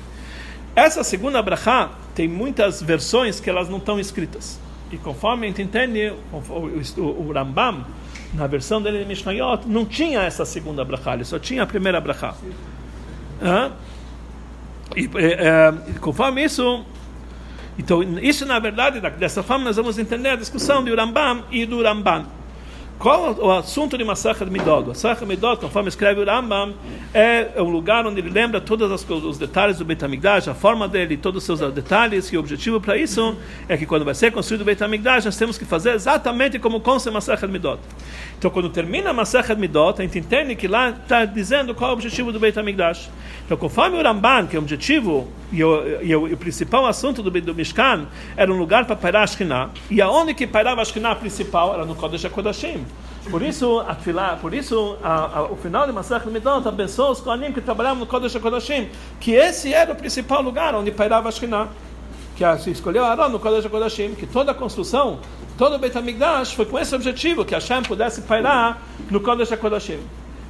Essa 0.76 1.04
segunda 1.04 1.40
brachá 1.44 1.92
tem 2.16 2.28
muitas 2.28 2.82
versões 2.82 3.40
que 3.40 3.48
elas 3.48 3.70
não 3.70 3.78
estão 3.78 4.00
escritas. 4.00 4.60
E 4.92 4.98
conforme 4.98 5.46
a 5.46 5.50
gente 5.50 5.62
entende, 5.62 6.12
o, 6.34 7.02
o, 7.02 7.32
Rambam, 7.32 7.86
na 8.34 8.48
versão 8.48 8.82
dele 8.82 8.98
de 8.98 9.06
Mishnayot, 9.06 9.68
não 9.68 9.86
tinha 9.86 10.22
essa 10.22 10.44
segunda 10.44 10.84
brachá, 10.84 11.14
ele 11.14 11.24
só 11.24 11.38
tinha 11.38 11.62
a 11.62 11.68
primeira 11.68 12.02
brachá. 12.02 12.34
Uh, 13.42 13.72
e, 14.96 15.04
e, 15.04 16.00
conforme 16.00 16.44
isso, 16.44 16.84
então, 17.78 18.02
isso 18.02 18.44
na 18.44 18.58
verdade, 18.58 19.00
dessa 19.20 19.44
forma 19.44 19.66
nós 19.66 19.76
vamos 19.76 20.00
entender 20.00 20.30
a 20.30 20.36
discussão 20.36 20.84
de 20.84 20.90
Urambam 20.90 21.44
e 21.52 21.64
do 21.68 21.84
Ramban. 21.84 22.39
Qual 23.00 23.34
o 23.40 23.50
assunto 23.50 23.98
de 23.98 24.04
Midot? 24.04 24.90
Masachat 24.90 25.26
Midot, 25.26 25.62
conforme 25.62 25.88
escreve 25.88 26.20
o 26.20 26.26
Rambam, 26.26 26.74
é 27.14 27.50
um 27.56 27.70
lugar 27.70 28.06
onde 28.06 28.20
ele 28.20 28.30
lembra 28.30 28.60
todos 28.60 29.06
os 29.10 29.38
detalhes 29.38 29.78
do 29.78 29.86
Beit 29.86 30.04
HaMikdash, 30.04 30.50
a 30.50 30.54
forma 30.54 30.86
dele, 30.86 31.16
todos 31.16 31.42
os 31.42 31.60
seus 31.60 31.74
detalhes, 31.74 32.28
e 32.34 32.36
o 32.36 32.42
objetivo 32.42 32.82
para 32.82 32.98
isso 32.98 33.38
é 33.70 33.78
que 33.78 33.86
quando 33.86 34.04
vai 34.04 34.14
ser 34.14 34.34
construído 34.34 34.64
o 34.64 34.66
Beit 34.66 34.84
HaMikdash, 34.84 35.24
nós 35.24 35.38
temos 35.38 35.58
que 35.58 35.64
fazer 35.64 35.92
exatamente 35.92 36.60
como 36.60 36.82
consta 36.82 37.10
Masachat 37.10 37.50
Midot. 37.50 37.80
Então, 38.40 38.50
quando 38.50 38.70
termina 38.70 39.12
Masachat 39.12 39.60
Midot, 39.60 40.00
a 40.00 40.02
gente 40.02 40.18
entende 40.18 40.56
que 40.56 40.66
lá 40.66 40.92
está 40.92 41.26
dizendo 41.26 41.76
qual 41.76 41.90
é 41.90 41.94
o 41.94 41.94
objetivo 41.94 42.32
do 42.32 42.40
Beit 42.40 42.58
HaMikdash. 42.58 43.10
Então, 43.46 43.58
conforme 43.58 43.98
o 43.98 44.02
Ramban, 44.02 44.48
que 44.48 44.56
é 44.56 44.60
o 44.60 44.62
objetivo 44.62 45.28
e 45.52 45.62
o, 45.62 46.02
e 46.02 46.16
o, 46.16 46.28
e 46.30 46.34
o 46.34 46.38
principal 46.38 46.86
assunto 46.86 47.22
do, 47.22 47.30
do 47.30 47.54
Mishkan, 47.54 48.08
era 48.38 48.50
um 48.50 48.58
lugar 48.58 48.86
para 48.86 48.96
pairar 48.96 49.24
a 49.24 49.28
Shekhinah, 49.28 49.72
e 49.92 50.02
aonde 50.02 50.34
que 50.34 50.48
pairava 50.48 50.82
a 50.82 51.16
principal 51.18 51.74
era 51.74 51.84
no 51.84 51.96
Kodesh 51.96 52.24
HaKodashim. 52.24 52.86
Por 53.30 53.42
isso, 53.42 53.80
a 53.82 53.94
por 54.38 54.54
isso, 54.54 54.98
a, 55.04 55.40
a, 55.40 55.44
o 55.44 55.58
final 55.58 55.86
de 55.86 55.92
Masach 55.92 56.26
Midot 56.30 56.66
abençoou 56.66 57.12
os 57.12 57.20
Kohanim 57.20 57.52
que 57.52 57.60
trabalhavam 57.60 58.00
no 58.00 58.08
Kodesh 58.08 58.38
HaKodashim, 58.38 58.88
que 59.20 59.34
esse 59.34 59.74
era 59.74 59.92
o 59.92 59.96
principal 59.96 60.42
lugar 60.42 60.74
onde 60.76 60.92
pairava 60.92 61.28
a. 61.28 61.68
Que 62.40 62.58
se 62.58 62.72
escolheu 62.72 63.04
Aaron 63.04 63.28
no 63.28 63.38
Kodesh 63.38 63.66
HaKodashim, 63.66 64.16
que 64.16 64.26
toda 64.26 64.54
a 64.54 64.56
construção, 64.56 65.20
todo 65.58 65.76
o 65.76 65.78
Beit 65.78 65.98
HaMikdash 65.98 66.54
foi 66.54 66.66
com 66.66 66.80
esse 66.80 66.96
objetivo, 66.96 67.44
que 67.44 67.54
Hashem 67.54 67.84
pudesse 67.84 68.22
pairar 68.22 68.82
no 69.12 69.20
Kodesh 69.20 69.52
HaKodashim. 69.52 70.00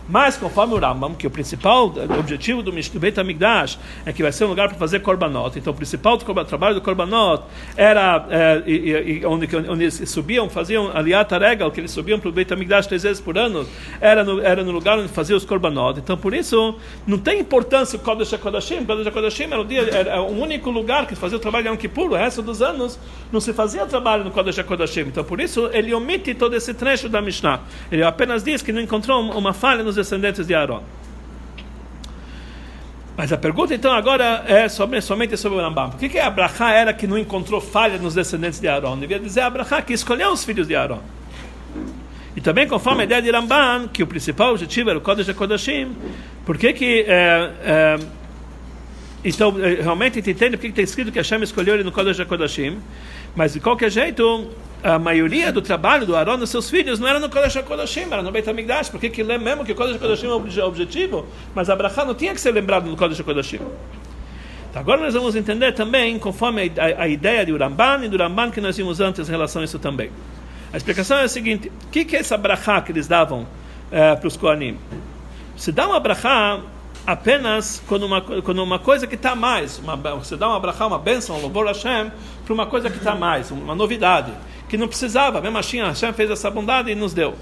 Mas, 0.10 0.36
conforme 0.36 0.74
o 0.74 0.80
Rambam, 0.80 1.14
que 1.14 1.28
o 1.28 1.30
principal 1.30 1.94
objetivo 2.20 2.64
do, 2.64 2.72
Beit 2.72 3.20
HaMikdash 3.20 3.78
é 4.06 4.12
que 4.12 4.24
vai 4.24 4.32
ser 4.32 4.46
um 4.46 4.48
lugar 4.48 4.68
para 4.68 4.78
fazer 4.78 5.02
korbanot. 5.02 5.58
Então, 5.58 5.72
o 5.72 5.76
principal 5.76 6.18
trabalho 6.18 6.74
do 6.74 6.82
korbanot 6.82 7.44
era 7.78 8.26
é, 8.32 8.64
e, 8.66 9.20
e, 9.22 9.26
onde, 9.26 9.48
onde 9.56 9.84
eles 9.84 10.10
subiam, 10.10 10.50
faziam 10.50 10.90
aliata 10.98 11.38
regal, 11.38 11.70
que 11.70 11.80
eles 11.80 11.92
subiam 11.92 12.20
para 12.20 12.28
o 12.28 12.32
Beit 12.32 12.52
HaMikdash 12.52 12.88
três 12.88 13.04
vezes 13.04 13.22
por 13.22 13.38
ano, 13.38 13.68
era 14.02 14.24
no, 14.24 14.42
era 14.42 14.64
no 14.64 14.72
lugar 14.72 14.98
onde 14.98 15.10
faziam 15.10 15.38
os 15.38 15.46
korbanot. 15.46 16.00
Então, 16.00 16.18
por 16.18 16.34
isso, 16.34 16.76
não 17.06 17.20
tem 17.20 17.40
importância 17.40 17.98
o 17.98 18.00
Kodesh 18.00 18.34
HaKodashim. 18.34 18.86
Kodesh 18.86 19.08
HaKodashim 19.08 19.44
era 19.44 19.62
o, 19.62 19.66
dia, 19.66 19.82
era 19.90 20.22
o 20.22 20.42
único 20.42 20.72
lugar 20.72 21.06
que 21.06 21.16
fazia 21.16 21.38
o 21.38 21.40
trabalho 21.40 21.66
de 21.66 21.70
Yom 21.70 21.78
Kippur. 21.78 22.10
O 22.12 22.16
resto 22.16 22.42
dos 22.42 22.64
anos 22.64 22.98
não 23.32 23.40
se 23.40 23.54
fazia 23.54 23.86
trabalho 23.86 24.24
no 24.24 24.32
Kodesh 24.32 24.58
HaKodashim. 24.58 25.02
Então, 25.02 25.24
por 25.24 25.40
isso, 25.40 25.70
ele 25.72 25.94
omite 25.94 26.34
todo 26.34 26.56
esse 26.56 26.74
trecho 26.74 27.08
da 27.08 27.22
Mishnah. 27.22 27.62
Ele 27.92 28.04
apenas 28.04 28.44
diz 28.44 28.64
que 28.64 28.72
não 28.72 28.82
encontrou 28.82 29.22
uma 29.22 29.54
falha 29.54 29.84
nos 29.84 29.99
descendentes 30.00 30.48
de 30.48 30.56
Aaron. 30.56 30.82
Mas 33.20 33.34
a 33.34 33.38
pergunta 33.38 33.76
então 33.76 33.92
agora 33.92 34.46
é 34.48 34.70
sobre, 34.70 35.02
somente 35.02 35.36
sobre 35.36 35.58
o 35.58 35.62
Rambam. 35.62 35.90
Por 35.90 36.00
que, 36.00 36.08
que 36.08 36.18
Abraha 36.18 36.72
era 36.72 36.94
que 36.94 37.06
não 37.06 37.18
encontrou 37.18 37.60
falha 37.60 37.98
nos 37.98 38.16
descendentes 38.16 38.62
de 38.62 38.68
Aaron? 38.70 38.98
Devia 38.98 39.20
dizer 39.20 39.42
Abraha 39.42 39.82
que 39.82 39.92
escolheu 39.92 40.32
os 40.32 40.46
filhos 40.46 40.68
de 40.70 40.74
Aaron. 40.74 41.02
E 42.34 42.40
também 42.40 42.66
conforme 42.66 43.02
a 43.02 43.04
ideia 43.04 43.22
de 43.22 43.30
Ramban, 43.30 43.90
que 43.92 44.02
o 44.02 44.08
principal 44.08 44.52
objetivo 44.52 44.90
era 44.90 44.98
o 44.98 45.02
Kodesh 45.02 45.28
HaKodashim, 45.28 45.94
por 46.46 46.58
que 46.58 46.72
que... 46.72 47.06
É, 47.06 47.52
é, 47.62 48.00
então, 49.26 49.54
é, 49.62 49.82
realmente 49.82 50.14
a 50.14 50.16
gente 50.22 50.32
entende 50.32 50.56
porque 50.56 50.70
está 50.70 50.82
escrito 50.82 51.12
que 51.12 51.20
Hashem 51.20 51.44
escolheu 51.44 51.74
ele 51.74 51.84
no 51.84 51.92
Kodesh 51.92 52.22
HaKodashim, 52.22 52.80
mas 53.36 53.52
de 53.52 53.60
qualquer 53.60 53.92
jeito, 53.92 54.50
a 54.84 54.98
maioria 54.98 55.52
do 55.52 55.62
trabalho 55.62 56.06
do 56.06 56.16
Aaron 56.16 56.42
e 56.42 56.48
seus 56.48 56.70
filhos 56.70 57.00
não 57.00 57.08
era 57.08 57.20
no 57.20 57.30
Kodesh 57.30 57.58
HaKodashim, 57.58 58.08
era 58.12 58.22
no 58.22 58.32
Beit 58.32 58.50
HaMikdash, 58.50 58.90
porque 58.90 59.10
que 59.10 59.24
mesmo 59.24 59.66
que 59.66 59.72
o 59.72 59.76
Kodesh 59.76 59.96
HaKodashim 59.96 60.28
é 60.28 60.64
o 60.64 60.68
objetivo, 60.68 61.26
mas 61.54 61.70
Abraha 61.70 62.06
não 62.06 62.16
tinha 62.16 62.34
que 62.34 62.40
ser 62.40 62.52
lembrado 62.52 62.86
no 62.86 62.96
Kodesh 62.96 63.20
HaKodashim. 63.20 63.60
Então, 64.70 64.82
agora 64.82 65.02
nós 65.02 65.14
vamos 65.14 65.36
entender 65.36 65.74
também, 65.74 66.18
conforme 66.20 66.72
a, 66.78 67.02
a, 67.02 67.04
a 67.04 67.08
ideia 67.08 67.46
do 67.46 67.58
Ramban 67.58 68.06
e 68.06 68.08
do 68.08 68.18
Ramban 68.18 68.52
que 68.52 68.62
nós 68.62 68.78
vimos 68.78 69.00
antes 69.00 69.28
em 69.28 69.32
relação 69.32 69.62
a 69.62 69.66
isso 69.66 69.80
também. 69.80 70.12
A 70.72 70.78
explicação 70.78 71.18
é 71.18 71.24
a 71.24 71.28
seguinte: 71.28 71.72
o 71.86 71.90
que, 71.90 72.06
que 72.06 72.16
é 72.16 72.20
essa 72.20 72.38
brachá 72.38 72.80
que 72.82 72.92
eles 72.92 73.08
davam 73.08 73.48
é, 73.92 74.16
para 74.16 74.28
os 74.28 74.38
Koanim? 74.38 74.78
Se 75.58 75.72
dá 75.72 75.88
uma 75.88 76.00
brachá 76.00 76.60
apenas 77.06 77.82
quando 77.88 78.06
uma, 78.06 78.22
quando 78.22 78.62
uma 78.62 78.78
coisa 78.78 79.08
que 79.08 79.16
está 79.16 79.36
mais, 79.36 79.80
uma, 79.80 79.96
você 79.96 80.38
dá 80.38 80.48
uma 80.48 80.60
brachá, 80.60 80.86
uma 80.86 81.00
bênção, 81.00 81.38
um 81.38 81.42
louvor 81.42 81.66
a 81.68 81.72
Hashem, 81.72 82.12
para 82.46 82.54
uma 82.54 82.68
coisa 82.68 82.90
que 82.90 82.98
está 82.98 83.16
mais, 83.16 83.50
uma 83.50 83.74
novidade, 83.74 84.32
que 84.70 84.78
não 84.78 84.88
precisava, 84.88 85.42
mesmo 85.42 85.58
assim 85.58 85.82
Hashem 85.82 86.14
fez 86.14 86.30
essa 86.30 86.50
bondade 86.50 86.92
e 86.92 86.96
nos 86.96 87.14
deu. 87.14 87.36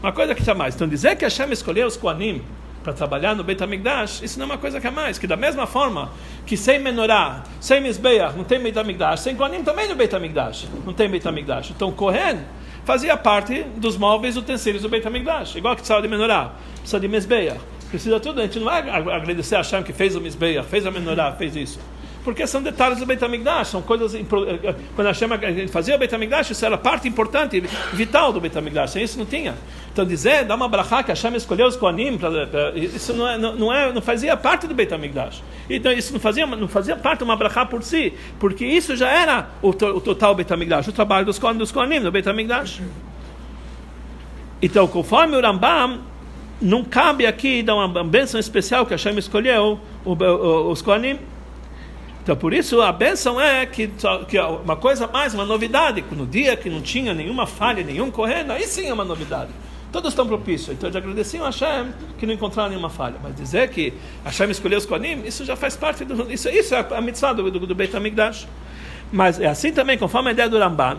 Uma 0.00 0.12
coisa 0.12 0.34
que 0.34 0.42
está 0.42 0.54
mais. 0.54 0.74
Então 0.74 0.86
dizer 0.86 1.16
que 1.16 1.24
Hashem 1.24 1.50
escolheu 1.50 1.86
os 1.86 1.96
Koanim 1.96 2.42
para 2.82 2.92
trabalhar 2.92 3.34
no 3.34 3.42
Beit 3.42 3.62
HaMikdash, 3.64 4.22
isso 4.22 4.38
não 4.38 4.44
é 4.44 4.50
uma 4.50 4.58
coisa 4.58 4.78
que 4.78 4.86
é 4.86 4.90
mais, 4.90 5.18
que 5.18 5.26
da 5.26 5.36
mesma 5.36 5.66
forma 5.66 6.10
que 6.44 6.54
sem 6.54 6.78
menorá, 6.78 7.42
sem 7.58 7.80
Mizbeach, 7.80 8.36
não 8.36 8.44
tem 8.44 8.60
Beit 8.60 8.78
HaMikdash, 8.78 9.20
sem 9.20 9.34
Koanim 9.34 9.64
também 9.64 9.88
no 9.88 9.94
Beit 9.94 10.14
HaMikdash, 10.14 10.68
não 10.84 10.92
tem 10.92 11.08
Beit 11.08 11.26
HaMikdash. 11.26 11.70
Então 11.70 11.90
Kohen 11.90 12.40
fazia 12.84 13.16
parte 13.16 13.62
dos 13.76 13.96
móveis 13.96 14.36
utensílios 14.36 14.82
do 14.82 14.90
Beit 14.90 15.06
HaMikdash. 15.06 15.56
Igual 15.56 15.74
que 15.74 15.80
precisava 15.80 16.02
de 16.02 16.08
menorá, 16.08 16.52
precisa 16.76 17.00
de 17.00 17.08
mesbeia, 17.08 17.56
precisa 17.88 18.20
tudo. 18.20 18.40
A 18.40 18.44
gente 18.44 18.58
não 18.58 18.66
vai 18.66 18.90
agradecer 18.90 19.54
a 19.54 19.58
Hashem 19.58 19.82
que 19.82 19.94
fez 19.94 20.14
o 20.14 20.20
mesbeia, 20.20 20.62
fez 20.62 20.84
a 20.84 20.90
menorá, 20.90 21.32
fez 21.32 21.56
isso. 21.56 21.80
Porque 22.24 22.46
são 22.46 22.62
detalhes 22.62 22.98
do 22.98 23.04
Beit 23.04 23.22
HaMikdash, 23.22 23.68
são 23.68 23.82
coisas... 23.82 24.12
Quando 24.96 25.06
Hashem 25.06 25.28
fazia 25.68 25.94
o 25.94 25.98
Beit 25.98 26.14
HaMikdash, 26.14 26.50
isso 26.50 26.64
era 26.64 26.78
parte 26.78 27.06
importante, 27.06 27.60
vital 27.92 28.32
do 28.32 28.40
Beit 28.40 28.56
HaMikdash. 28.56 28.92
Sem 28.92 29.04
isso 29.04 29.18
não 29.18 29.26
tinha. 29.26 29.54
Então 29.92 30.06
dizer, 30.06 30.44
dar 30.44 30.54
uma 30.54 30.66
brachá 30.66 31.02
que 31.02 31.10
a 31.10 31.14
Hashem 31.14 31.36
escolheu 31.36 31.66
os 31.66 31.76
Koanim, 31.76 32.18
isso 32.94 33.12
não, 33.12 33.28
é, 33.28 33.36
não, 33.36 33.72
é, 33.72 33.92
não 33.92 34.00
fazia 34.00 34.34
parte 34.36 34.66
do 34.66 34.74
Beit 34.74 34.92
HaMikdash. 34.92 35.42
Então 35.68 35.92
isso 35.92 36.14
não 36.14 36.18
fazia, 36.18 36.46
não 36.46 36.66
fazia 36.66 36.96
parte 36.96 37.18
de 37.18 37.24
uma 37.24 37.36
brachá 37.36 37.66
por 37.66 37.82
si, 37.82 38.14
porque 38.40 38.64
isso 38.64 38.96
já 38.96 39.10
era 39.10 39.50
o, 39.60 39.68
o 39.68 40.00
total 40.00 40.34
Beit 40.34 40.50
HaMikdash, 40.50 40.88
o 40.88 40.92
trabalho 40.92 41.26
dos 41.26 41.38
Koanim, 41.38 41.58
dos 41.58 41.70
Koanim 41.70 42.00
no 42.00 42.10
Beit 42.10 42.26
HaMikdash. 42.26 42.80
Então, 44.62 44.88
conforme 44.88 45.36
o 45.36 45.42
Rambam, 45.42 46.00
não 46.62 46.82
cabe 46.82 47.26
aqui 47.26 47.62
dar 47.62 47.74
uma 47.74 48.02
bênção 48.02 48.40
especial 48.40 48.86
que 48.86 48.94
a 48.94 48.96
Hashem 48.96 49.18
escolheu 49.18 49.78
os 50.06 50.80
Koanim. 50.80 51.18
Então, 52.24 52.34
por 52.34 52.54
isso, 52.54 52.80
a 52.80 52.90
bênção 52.90 53.38
é 53.38 53.66
que, 53.66 53.90
que 54.26 54.40
uma 54.40 54.76
coisa 54.76 55.06
mais, 55.06 55.34
uma 55.34 55.44
novidade, 55.44 56.02
no 56.10 56.26
dia 56.26 56.56
que 56.56 56.70
não 56.70 56.80
tinha 56.80 57.12
nenhuma 57.12 57.46
falha, 57.46 57.84
nenhum 57.84 58.10
correndo, 58.10 58.50
aí 58.50 58.66
sim 58.66 58.88
é 58.88 58.94
uma 58.94 59.04
novidade. 59.04 59.50
Todos 59.92 60.12
estão 60.12 60.26
propícios. 60.26 60.70
Então 60.70 60.90
já 60.90 61.00
agradeciam 61.00 61.44
a 61.44 61.48
Hashem 61.48 61.92
que 62.18 62.24
não 62.24 62.32
encontraram 62.32 62.70
nenhuma 62.70 62.88
falha. 62.88 63.16
Mas 63.22 63.36
dizer 63.36 63.68
que 63.68 63.92
Hashem 64.24 64.50
escolheu 64.50 64.78
os 64.78 64.86
Kohanim, 64.86 65.22
isso 65.26 65.44
já 65.44 65.54
faz 65.54 65.76
parte 65.76 66.02
do. 66.02 66.32
Isso, 66.32 66.48
isso 66.48 66.74
é 66.74 66.86
a 66.96 67.00
mitzvah 67.02 67.34
do, 67.34 67.50
do, 67.50 67.66
do 67.66 67.74
Beit 67.74 67.94
HaMikdash. 67.94 68.48
Mas 69.12 69.38
é 69.38 69.46
assim 69.46 69.70
também, 69.70 69.98
conforme 69.98 70.30
a 70.30 70.32
ideia 70.32 70.48
do 70.48 70.58
Ramban, 70.58 70.98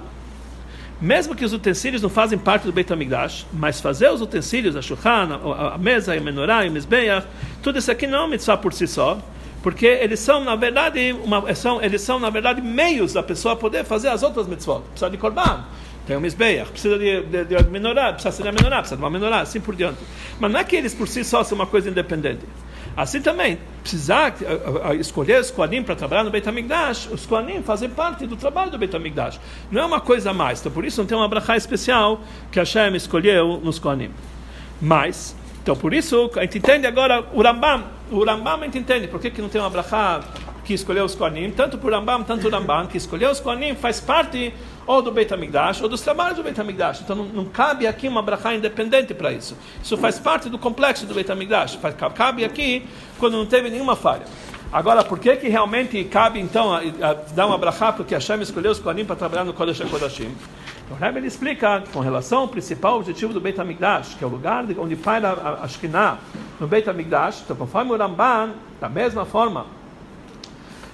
mesmo 1.02 1.36
que 1.36 1.44
os 1.44 1.54
utensílios 1.54 2.04
não 2.04 2.10
fazem 2.10 2.38
parte 2.38 2.68
do 2.68 2.72
Beit 2.72 2.94
HaMikdash, 2.94 3.48
mas 3.52 3.82
fazer 3.82 4.12
os 4.12 4.22
utensílios, 4.22 4.76
a 4.76 4.82
shulchan, 4.82 5.42
a, 5.44 5.74
a 5.74 5.78
mesa, 5.80 6.14
a 6.14 6.20
menorá, 6.20 6.64
o 6.66 6.72
mizbeach, 6.72 7.26
tudo 7.64 7.80
isso 7.80 7.92
aqui 7.92 8.06
não 8.06 8.20
é 8.20 8.22
uma 8.22 8.28
mitzvah 8.30 8.58
por 8.58 8.74
si 8.74 8.88
só, 8.88 9.20
porque 9.66 9.88
eles 9.88 10.20
são 10.20 10.44
na 10.44 10.56
verdade 10.56 11.12
uma, 11.24 11.56
são, 11.56 11.82
eles 11.82 12.00
são 12.00 12.20
na 12.20 12.30
verdade 12.30 12.62
meios 12.62 13.14
da 13.14 13.24
pessoa 13.24 13.56
poder 13.56 13.84
fazer 13.84 14.10
as 14.10 14.22
outras 14.22 14.46
mitzvot. 14.46 14.84
Precisa 14.92 15.10
de 15.10 15.18
korban, 15.18 15.66
tem 16.06 16.16
um 16.16 16.20
Mizbeach, 16.20 16.70
precisa 16.70 17.00
de, 17.00 17.24
de, 17.24 17.46
de 17.46 17.64
menorá, 17.72 18.14
precisa 18.14 18.32
ser 18.32 18.44
menorá, 18.54 18.78
precisa 18.78 18.96
de 18.96 19.02
uma 19.02 19.10
menorá, 19.10 19.40
assim 19.40 19.60
por 19.60 19.76
diante. 19.76 19.98
Mas 20.40 20.52
não 20.52 20.60
é 20.60 20.64
que 20.64 20.76
eles 20.76 20.94
por 20.94 21.08
si 21.08 21.24
só 21.24 21.44
são 21.44 21.58
uma 21.58 21.66
coisa 21.66 21.90
independente. 21.90 22.46
Assim 22.96 23.20
também, 23.20 23.58
precisar 23.82 24.36
uh, 24.40 24.90
uh, 24.90 24.94
escolher 24.94 25.42
os 25.42 25.50
Koanim 25.50 25.82
para 25.82 25.96
trabalhar 25.96 26.24
no 26.24 26.30
Beit 26.30 26.48
HaMikdash, 26.48 27.10
os 27.12 27.26
Koanim 27.26 27.64
fazem 27.64 27.90
parte 27.90 28.28
do 28.28 28.36
trabalho 28.36 28.70
do 28.70 28.78
Beit 28.78 28.96
HaMikdash. 28.96 29.40
Não 29.72 29.82
é 29.82 29.86
uma 29.86 30.00
coisa 30.00 30.30
a 30.30 30.34
mais. 30.34 30.60
Então, 30.60 30.72
por 30.72 30.86
isso 30.86 31.02
não 31.02 31.08
tem 31.08 31.18
uma 31.18 31.28
brachá 31.28 31.58
especial 31.58 32.22
que 32.52 32.60
Hashem 32.60 32.96
escolheu 32.96 33.60
nos 33.64 33.80
Koanim. 33.80 34.12
Mas, 34.80 35.36
então 35.66 35.76
por 35.76 35.96
isso, 35.96 36.30
a 36.36 36.42
gente 36.42 36.60
entende 36.60 36.86
agora 36.86 37.26
o 37.34 37.42
Rambam. 37.42 37.86
O 38.12 38.24
Rambam 38.24 38.62
a 38.62 38.66
gente 38.66 38.78
entende 38.78 39.08
por 39.08 39.20
que, 39.20 39.32
que 39.32 39.42
não 39.42 39.50
tem 39.50 39.60
uma 39.60 39.68
brachá 39.68 40.20
que 40.64 40.76
escolheu 40.76 41.04
os 41.04 41.16
Kohanim, 41.16 41.50
tanto 41.50 41.76
por 41.80 41.92
Rambam, 41.92 42.24
tanto 42.24 42.48
o 42.48 42.52
Rambam, 42.52 42.86
que 42.86 42.98
escolheu 42.98 43.32
os 43.32 43.40
Kohanim, 43.40 43.74
faz 43.74 44.00
parte 44.00 44.54
ou 44.86 45.02
do 45.02 45.12
Beit 45.12 45.34
HaMikdash, 45.34 45.82
ou 45.82 45.90
dos 45.90 46.02
trabalhos 46.02 46.38
do 46.38 46.44
Beit 46.44 46.62
HaMikdash. 46.62 47.02
Então 47.02 47.16
não, 47.16 47.26
não 47.26 47.46
cabe 47.46 47.88
aqui 47.88 48.08
uma 48.08 48.22
brachá 48.22 48.54
independente 48.54 49.16
para 49.16 49.32
isso. 49.32 49.58
Isso 49.82 49.98
faz 49.98 50.20
parte 50.20 50.50
do 50.50 50.60
complexo 50.60 51.08
do 51.08 51.16
Beit 51.16 51.32
HaMikdash. 51.32 51.80
Faz, 51.82 51.96
cabe 52.14 52.46
aqui 52.46 52.86
quando 53.18 53.36
não 53.36 53.48
teve 53.48 53.68
nenhuma 53.72 53.96
falha. 53.96 54.26
Agora, 54.72 55.04
por 55.04 55.18
que 55.18 55.36
que 55.36 55.50
realmente 55.50 56.04
cabe 56.04 56.40
então 56.40 56.72
a, 56.72 56.82
a, 57.02 57.14
dar 57.34 57.48
uma 57.48 57.58
brachá 57.58 57.92
porque 57.92 58.14
Hashem 58.14 58.40
escolheu 58.40 58.72
os 58.72 58.78
Kohanim 58.78 59.04
para 59.04 59.16
trabalhar 59.16 59.46
no 59.46 59.54
Kodesh 59.54 59.82
HaKodashim? 59.82 60.32
Então, 60.86 60.98
Rebbe 60.98 61.18
ele 61.18 61.28
explica 61.28 61.84
com 61.92 62.00
relação 62.00 62.42
ao 62.42 62.48
principal 62.48 62.98
objetivo 62.98 63.34
do 63.34 63.42
Beit 63.42 63.60
HaMikdash, 63.60 64.14
que 64.14 64.24
é 64.24 64.28
o 64.28 64.30
lugar 64.30 64.64
onde 64.78 64.96
paira 64.96 65.30
a, 65.30 65.64
a 65.64 65.68
Shekhinah 65.68 66.20
no 66.60 66.68
Beit 66.68 66.88
HaMikdash. 66.88 67.42
Então, 67.44 67.56
conforme 67.56 67.92
o 67.92 67.98
Ramban, 67.98 68.54
da 68.80 68.88
mesma 68.88 69.26
forma 69.26 69.66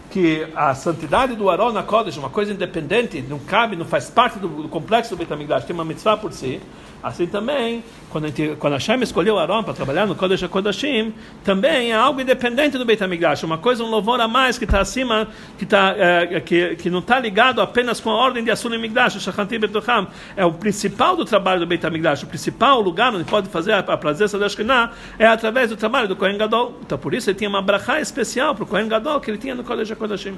que 0.09 0.47
a 0.55 0.73
santidade 0.75 1.35
do 1.35 1.49
Aron 1.49 1.71
na 1.71 1.83
Kodesh, 1.83 2.17
uma 2.17 2.29
coisa 2.29 2.53
independente, 2.53 3.21
não 3.21 3.39
cabe, 3.39 3.75
não 3.75 3.85
faz 3.85 4.09
parte 4.09 4.39
do, 4.39 4.47
do 4.47 4.69
complexo 4.69 5.15
do 5.15 5.17
Beit 5.17 5.31
HaMikdash, 5.31 5.65
tem 5.65 5.73
uma 5.73 5.85
mitzvah 5.85 6.15
por 6.15 6.31
si. 6.31 6.61
Assim 7.03 7.25
também, 7.25 7.83
quando 8.11 8.25
a, 8.25 8.27
gente, 8.27 8.55
quando 8.57 8.73
Hashem 8.73 9.01
escolheu 9.01 9.39
Aaron 9.39 9.63
para 9.63 9.73
trabalhar 9.73 10.05
no 10.05 10.15
Kodesh 10.15 10.43
HaKodashim, 10.43 11.13
também 11.43 11.91
é 11.91 11.95
algo 11.95 12.21
independente 12.21 12.77
do 12.77 12.85
Beit 12.85 13.03
HaMikdash, 13.03 13.43
uma 13.43 13.57
coisa, 13.57 13.83
um 13.83 13.87
louvor 13.87 14.21
a 14.21 14.27
mais 14.27 14.59
que 14.59 14.65
está 14.65 14.81
acima, 14.81 15.27
que, 15.57 15.65
tá, 15.65 15.95
é, 15.97 16.39
que, 16.39 16.75
que 16.75 16.89
não 16.91 16.99
está 16.99 17.19
ligado 17.19 17.59
apenas 17.59 17.99
com 17.99 18.11
a 18.11 18.15
ordem 18.15 18.43
de 18.43 18.51
Asun 18.51 18.73
HaMikdash, 18.73 19.19
Shachanti 19.19 19.57
Betocham, 19.57 20.07
é 20.35 20.45
o 20.45 20.53
principal 20.53 21.15
do 21.15 21.25
trabalho 21.25 21.61
do 21.61 21.65
Beit 21.65 21.83
HaMikdash, 21.83 22.23
o 22.23 22.27
principal 22.27 22.81
lugar 22.81 23.13
onde 23.15 23.23
pode 23.23 23.49
fazer 23.49 23.71
a, 23.71 23.79
a 23.79 23.97
presença 23.97 24.37
da 24.37 24.47
Shekhinah 24.47 24.91
é 25.17 25.25
através 25.25 25.71
do 25.71 25.75
trabalho 25.75 26.07
do 26.07 26.15
Kohen 26.15 26.37
Gadol. 26.37 26.77
Então, 26.81 26.99
por 26.99 27.15
isso, 27.15 27.31
ele 27.31 27.37
tinha 27.37 27.49
uma 27.49 27.63
brachá 27.63 27.99
especial 27.99 28.53
para 28.53 28.63
o 28.63 28.67
Kohen 28.67 28.87
Gadol 28.87 29.19
que 29.19 29.31
ele 29.31 29.39
tinha 29.39 29.55
no 29.55 29.63
Kodesh 29.63 29.91
HaKodashim. 29.91 30.37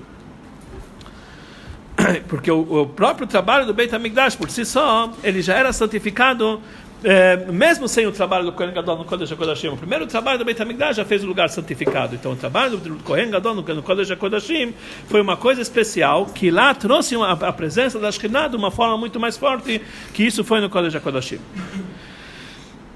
porque 2.28 2.52
o, 2.52 2.82
o, 2.82 2.88
próprio 2.88 3.28
trabalho 3.28 3.66
do 3.66 3.74
Beit 3.74 3.94
HaMikdash 3.94 4.36
por 4.36 4.50
si 4.50 4.66
só, 4.66 5.12
ele 5.24 5.42
já 5.42 5.56
era 5.56 5.72
santificado 5.74 6.62
é, 7.04 7.36
mesmo 7.52 7.86
sem 7.88 8.08
o 8.08 8.14
trabalho 8.14 8.46
do 8.46 8.54
Kohen 8.54 8.72
Gadol 8.72 8.98
no 8.98 9.04
Kodesh 9.04 9.32
HaKodashim. 9.34 9.68
O 9.68 9.78
primeiro 9.78 10.08
trabalho 10.08 10.40
do 10.40 10.46
Beit 10.46 10.62
HaMikdash 10.62 10.96
já 10.96 11.06
fez 11.06 11.22
o 11.24 11.28
lugar 11.28 11.50
santificado. 11.50 12.16
Então 12.16 12.32
o 12.32 12.36
trabalho 12.36 12.78
do 12.78 12.96
Kohen 13.04 13.30
Gadol 13.30 13.56
no 13.56 13.84
Kodesh 13.84 14.12
HaKodashim 14.12 14.74
foi 15.08 15.20
uma 15.20 15.36
coisa 15.36 15.62
especial 15.62 16.28
que 16.28 16.50
lá 16.50 16.74
trouxe 16.74 17.16
uma, 17.16 17.32
a 17.34 17.52
presença 17.52 18.00
da 18.00 18.10
Shekhinah 18.10 18.48
de 18.48 18.56
uma 18.56 18.72
forma 18.72 18.98
muito 18.98 19.20
mais 19.20 19.36
forte 19.36 19.82
que 20.14 20.24
isso 20.24 20.44
foi 20.46 20.62
no 20.62 20.70
Kodesh 20.70 20.96
HaKodashim. 20.96 21.40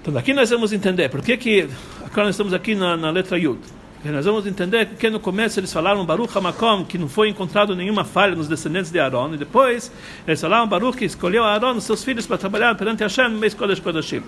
Então 0.01 0.13
daqui 0.13 0.33
nós 0.33 0.49
vamos 0.49 0.71
entender 0.71 1.09
por 1.09 1.21
que 1.21 1.35
que 1.35 1.69
agora 2.05 2.27
nós 2.27 2.35
estamos 2.35 2.53
aqui 2.53 2.75
na, 2.75 2.95
na 2.95 3.09
letra 3.09 3.37
Yud. 3.37 3.59
Nós 4.05 4.25
vamos 4.25 4.45
entender 4.45 4.85
que 4.97 5.09
no 5.09 5.19
começo 5.19 5.59
eles 5.59 5.73
falaram 5.73 6.05
Baruch 6.05 6.37
HaMakom, 6.37 6.85
que 6.85 6.97
não 6.97 7.09
foi 7.09 7.29
encontrado 7.29 7.75
nenhuma 7.75 8.05
falha 8.05 8.35
nos 8.35 8.47
descendentes 8.47 8.91
de 8.91 8.99
Aaron, 8.99 9.33
e 9.33 9.37
depois 9.37 9.91
eles 10.25 10.39
falaram 10.39 10.67
Baruch 10.67 10.97
que 10.97 11.03
escolheu 11.03 11.43
Aaron 11.43 11.77
e 11.77 11.81
seus 11.81 12.03
filhos 12.03 12.25
para 12.25 12.37
trabalhar 12.37 12.75
perante 12.75 13.01
Hashem 13.01 13.29
no 13.29 13.39
mês 13.39 13.53
Kodesh 13.53 13.79
Kodashim. 13.79 14.23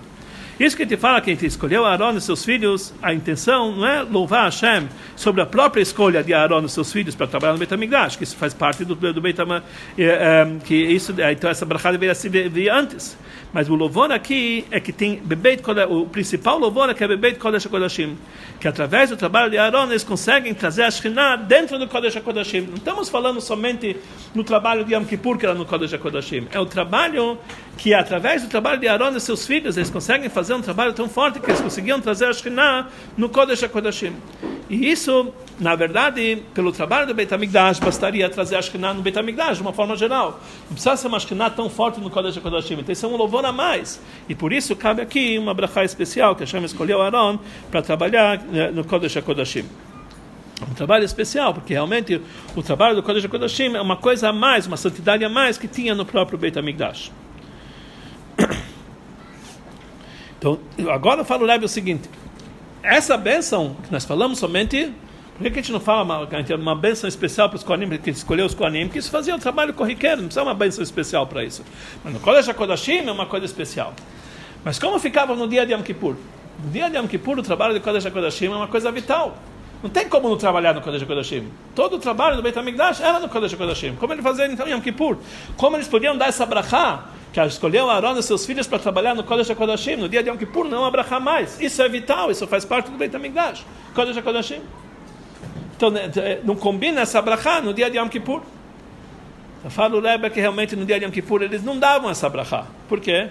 Isso 0.60 0.76
que 0.76 0.82
a 0.82 0.86
gente 0.86 0.98
fala 0.98 1.22
que 1.22 1.30
a 1.30 1.32
gente 1.32 1.46
escolheu 1.46 1.86
Aaron 1.86 2.18
e 2.18 2.20
seus 2.20 2.44
filhos, 2.44 2.92
a 3.00 3.14
intenção 3.14 3.74
não 3.74 3.86
é 3.86 4.02
louvar 4.02 4.44
Hashem 4.44 4.90
sobre 5.16 5.40
a 5.40 5.46
própria 5.46 5.80
escolha 5.80 6.22
de 6.22 6.34
Aaron 6.34 6.66
e 6.66 6.68
seus 6.68 6.92
filhos 6.92 7.14
para 7.14 7.26
trabalhar 7.26 7.54
no 7.54 7.58
Beit 7.58 8.18
que 8.18 8.24
isso 8.24 8.36
faz 8.36 8.52
parte 8.52 8.84
do, 8.84 8.94
do 8.94 9.20
Beit 9.22 9.40
HaMikdash, 9.40 10.62
que 10.66 10.74
isso, 10.74 11.14
então 11.32 11.48
essa 11.48 11.64
brachada 11.64 11.92
deveria 11.96 12.14
se 12.14 12.28
vir 12.28 12.68
antes. 12.68 13.16
Mas 13.52 13.68
o 13.68 13.74
louvor 13.74 14.12
aqui 14.12 14.64
é 14.70 14.78
que 14.78 14.92
tem 14.92 15.16
Bebeit 15.16 15.62
o 15.88 16.06
principal 16.06 16.58
louvor 16.58 16.88
é 16.88 16.94
que 16.94 17.02
é 17.02 17.08
Bebeit 17.08 17.38
Kodesh 17.38 17.66
HaKodashim, 17.66 18.16
que 18.60 18.68
através 18.68 19.10
do 19.10 19.16
trabalho 19.16 19.50
de 19.50 19.58
Aaron 19.58 19.86
eles 19.86 20.04
conseguem 20.04 20.54
trazer 20.54 20.84
a 20.84 20.90
Shekhinah 20.90 21.36
dentro 21.36 21.78
do 21.78 21.88
Kodesh 21.88 22.16
HaKodashim. 22.16 22.60
Não 22.60 22.74
estamos 22.74 23.08
falando 23.08 23.40
somente 23.40 23.96
no 24.34 24.44
trabalho 24.44 24.84
de 24.84 24.94
Yom 24.94 25.04
Kippur, 25.04 25.36
que 25.36 25.46
era 25.46 25.54
no 25.54 25.64
Kodesh 25.64 25.92
HaKodashim. 25.94 26.46
É 26.52 26.60
o 26.60 26.66
trabalho 26.66 27.38
que 27.76 27.92
através 27.92 28.42
do 28.42 28.48
trabalho 28.48 28.78
de 28.78 28.86
Aaron 28.86 29.16
e 29.16 29.20
seus 29.20 29.44
filhos 29.44 29.76
eles 29.76 29.90
conseguem 29.90 30.28
fazer 30.28 30.49
um 30.54 30.62
trabalho 30.62 30.92
tão 30.92 31.08
forte 31.08 31.40
que 31.40 31.50
eles 31.50 31.60
conseguiam 31.60 32.00
trazer 32.00 32.26
a 32.26 32.32
Shekhinah 32.32 32.88
no 33.16 33.28
Kodesh 33.28 33.62
HaKodashim. 33.62 34.14
E 34.68 34.88
isso, 34.88 35.32
na 35.58 35.74
verdade, 35.74 36.42
pelo 36.54 36.70
trabalho 36.70 37.06
do 37.06 37.12
Beit 37.12 37.32
HaMikdash, 37.34 37.80
bastaria 37.80 38.30
trazer 38.30 38.56
a 38.56 38.62
Shekhinah 38.62 38.94
no 38.94 39.02
Beit 39.02 39.18
HaMikdash, 39.18 39.56
de 39.56 39.62
uma 39.62 39.72
forma 39.72 39.96
geral. 39.96 40.40
Não 40.68 40.74
precisa 40.74 40.96
ser 40.96 41.08
uma 41.08 41.18
Shekhinah 41.18 41.50
tão 41.50 41.68
forte 41.68 42.00
no 42.00 42.08
Kodesh 42.08 42.36
HaKodashim. 42.36 42.74
Então 42.74 42.92
isso 42.92 43.04
é 43.04 43.08
um 43.08 43.16
louvor 43.16 43.44
a 43.44 43.50
mais. 43.50 44.00
E 44.28 44.34
por 44.34 44.52
isso 44.52 44.76
cabe 44.76 45.02
aqui 45.02 45.36
uma 45.38 45.52
brachá 45.52 45.84
especial, 45.84 46.36
que 46.36 46.44
a 46.44 46.46
Hashem 46.46 46.64
escolheu 46.64 47.02
Aaron 47.02 47.38
para 47.70 47.82
trabalhar 47.82 48.40
eh, 48.52 48.70
no 48.70 48.84
Kodesh 48.84 49.16
HaKodashim. 49.16 49.64
Um 50.70 50.74
trabalho 50.74 51.04
especial, 51.04 51.52
porque 51.52 51.72
realmente 51.72 52.20
o 52.54 52.62
trabalho 52.62 52.94
do 52.94 53.02
Kodesh 53.02 53.24
HaKodashim 53.24 53.74
é 53.74 53.80
uma 53.80 53.96
coisa 53.96 54.28
a 54.28 54.32
mais, 54.32 54.66
uma 54.66 54.76
santidade 54.76 55.24
a 55.24 55.28
mais 55.28 55.58
que 55.58 55.66
tinha 55.66 55.94
no 55.96 56.04
próprio 56.04 56.38
Beit 56.38 56.56
HaMikdash. 56.56 57.10
Então, 60.40 60.58
agora 60.90 61.20
eu 61.20 61.24
falo 61.24 61.46
o 61.46 61.68
seguinte: 61.68 62.08
essa 62.82 63.16
bênção 63.16 63.76
que 63.84 63.92
nós 63.92 64.04
falamos 64.04 64.38
somente. 64.38 64.92
Por 65.36 65.44
que 65.44 65.58
a 65.58 65.62
gente 65.62 65.72
não 65.72 65.80
fala 65.80 66.02
uma, 66.02 66.28
uma 66.56 66.74
bênção 66.74 67.08
especial 67.08 67.48
para 67.48 67.56
os 67.56 67.64
Kohanim, 67.64 67.96
que 67.96 68.10
escolheu 68.10 68.44
os 68.44 68.52
Kohanim? 68.52 68.84
Porque 68.84 68.98
isso 68.98 69.10
fazia 69.10 69.34
o 69.34 69.38
trabalho 69.38 69.72
corriqueiro, 69.72 70.18
não 70.18 70.24
precisa 70.24 70.42
uma 70.42 70.52
bênção 70.52 70.84
especial 70.84 71.26
para 71.26 71.42
isso. 71.42 71.64
Mas 72.04 72.12
no 72.12 72.20
Kodesh 72.20 72.50
HaKodashim 72.50 72.98
é 73.06 73.10
uma 73.10 73.24
coisa 73.24 73.46
especial. 73.46 73.94
Mas 74.62 74.78
como 74.78 74.98
ficava 74.98 75.34
no 75.34 75.48
dia 75.48 75.64
de 75.64 75.72
Yom 75.72 75.80
Kippur? 75.80 76.16
No 76.62 76.70
dia 76.70 76.90
de 76.90 76.98
Yom 76.98 77.06
Kippur, 77.06 77.38
o 77.38 77.42
trabalho 77.42 77.72
de 77.72 77.80
Kodesh 77.80 78.04
HaKodashim 78.04 78.48
é 78.48 78.50
uma 78.50 78.68
coisa 78.68 78.92
vital. 78.92 79.34
Não 79.82 79.88
tem 79.88 80.08
como 80.08 80.28
não 80.28 80.36
trabalhar 80.36 80.74
no 80.74 80.82
Kodesh 80.82 81.02
HaKodashim. 81.02 81.48
Todo 81.74 81.96
o 81.96 81.98
trabalho 81.98 82.36
do 82.36 82.42
Beit 82.42 82.58
HaMikdash 82.58 83.00
era 83.00 83.18
no 83.18 83.28
Kodesh 83.28 83.54
HaKodashim. 83.54 83.96
Como 83.96 84.12
ele 84.12 84.20
fazia 84.20 84.46
então 84.46 84.66
em 84.66 84.72
Yom 84.72 84.80
Kippur? 84.80 85.16
Como 85.56 85.76
eles 85.76 85.88
podiam 85.88 86.16
dar 86.16 86.28
essa 86.28 86.44
brachá 86.44 87.04
que 87.32 87.40
escolheu 87.40 87.88
Aaron 87.88 88.18
e 88.18 88.22
seus 88.22 88.44
filhos 88.44 88.66
para 88.66 88.78
trabalhar 88.78 89.14
no 89.14 89.24
Kodesh 89.24 89.50
HaKodashim, 89.50 89.96
no 89.96 90.08
dia 90.08 90.22
de 90.22 90.28
Yom 90.28 90.36
Kippur, 90.36 90.66
não 90.66 90.84
abrahar 90.84 91.20
mais. 91.20 91.58
Isso 91.60 91.80
é 91.80 91.88
vital, 91.88 92.30
isso 92.30 92.46
faz 92.46 92.64
parte 92.64 92.90
do 92.90 92.98
Beit 92.98 93.14
HaMikdash, 93.14 93.64
Kodesh 93.94 94.18
HaKodashim. 94.18 94.60
Então, 95.76 95.90
né, 95.90 96.10
é, 96.16 96.40
não 96.44 96.54
combina 96.56 97.00
essa 97.00 97.22
brachá 97.22 97.62
no 97.62 97.72
dia 97.72 97.90
de 97.90 97.96
Yom 97.96 98.08
Kippur. 98.08 98.42
Eu 99.64 99.70
falo 99.70 99.98
o 99.98 100.00
Rebbe 100.02 100.28
que 100.28 100.40
realmente 100.40 100.76
no 100.76 100.84
dia 100.84 100.98
de 100.98 101.06
Yom 101.06 101.10
Kippur 101.10 101.40
eles 101.40 101.64
não 101.64 101.78
davam 101.78 102.10
essa 102.10 102.28
brachá. 102.28 102.66
Por 102.86 103.00
quê? 103.00 103.30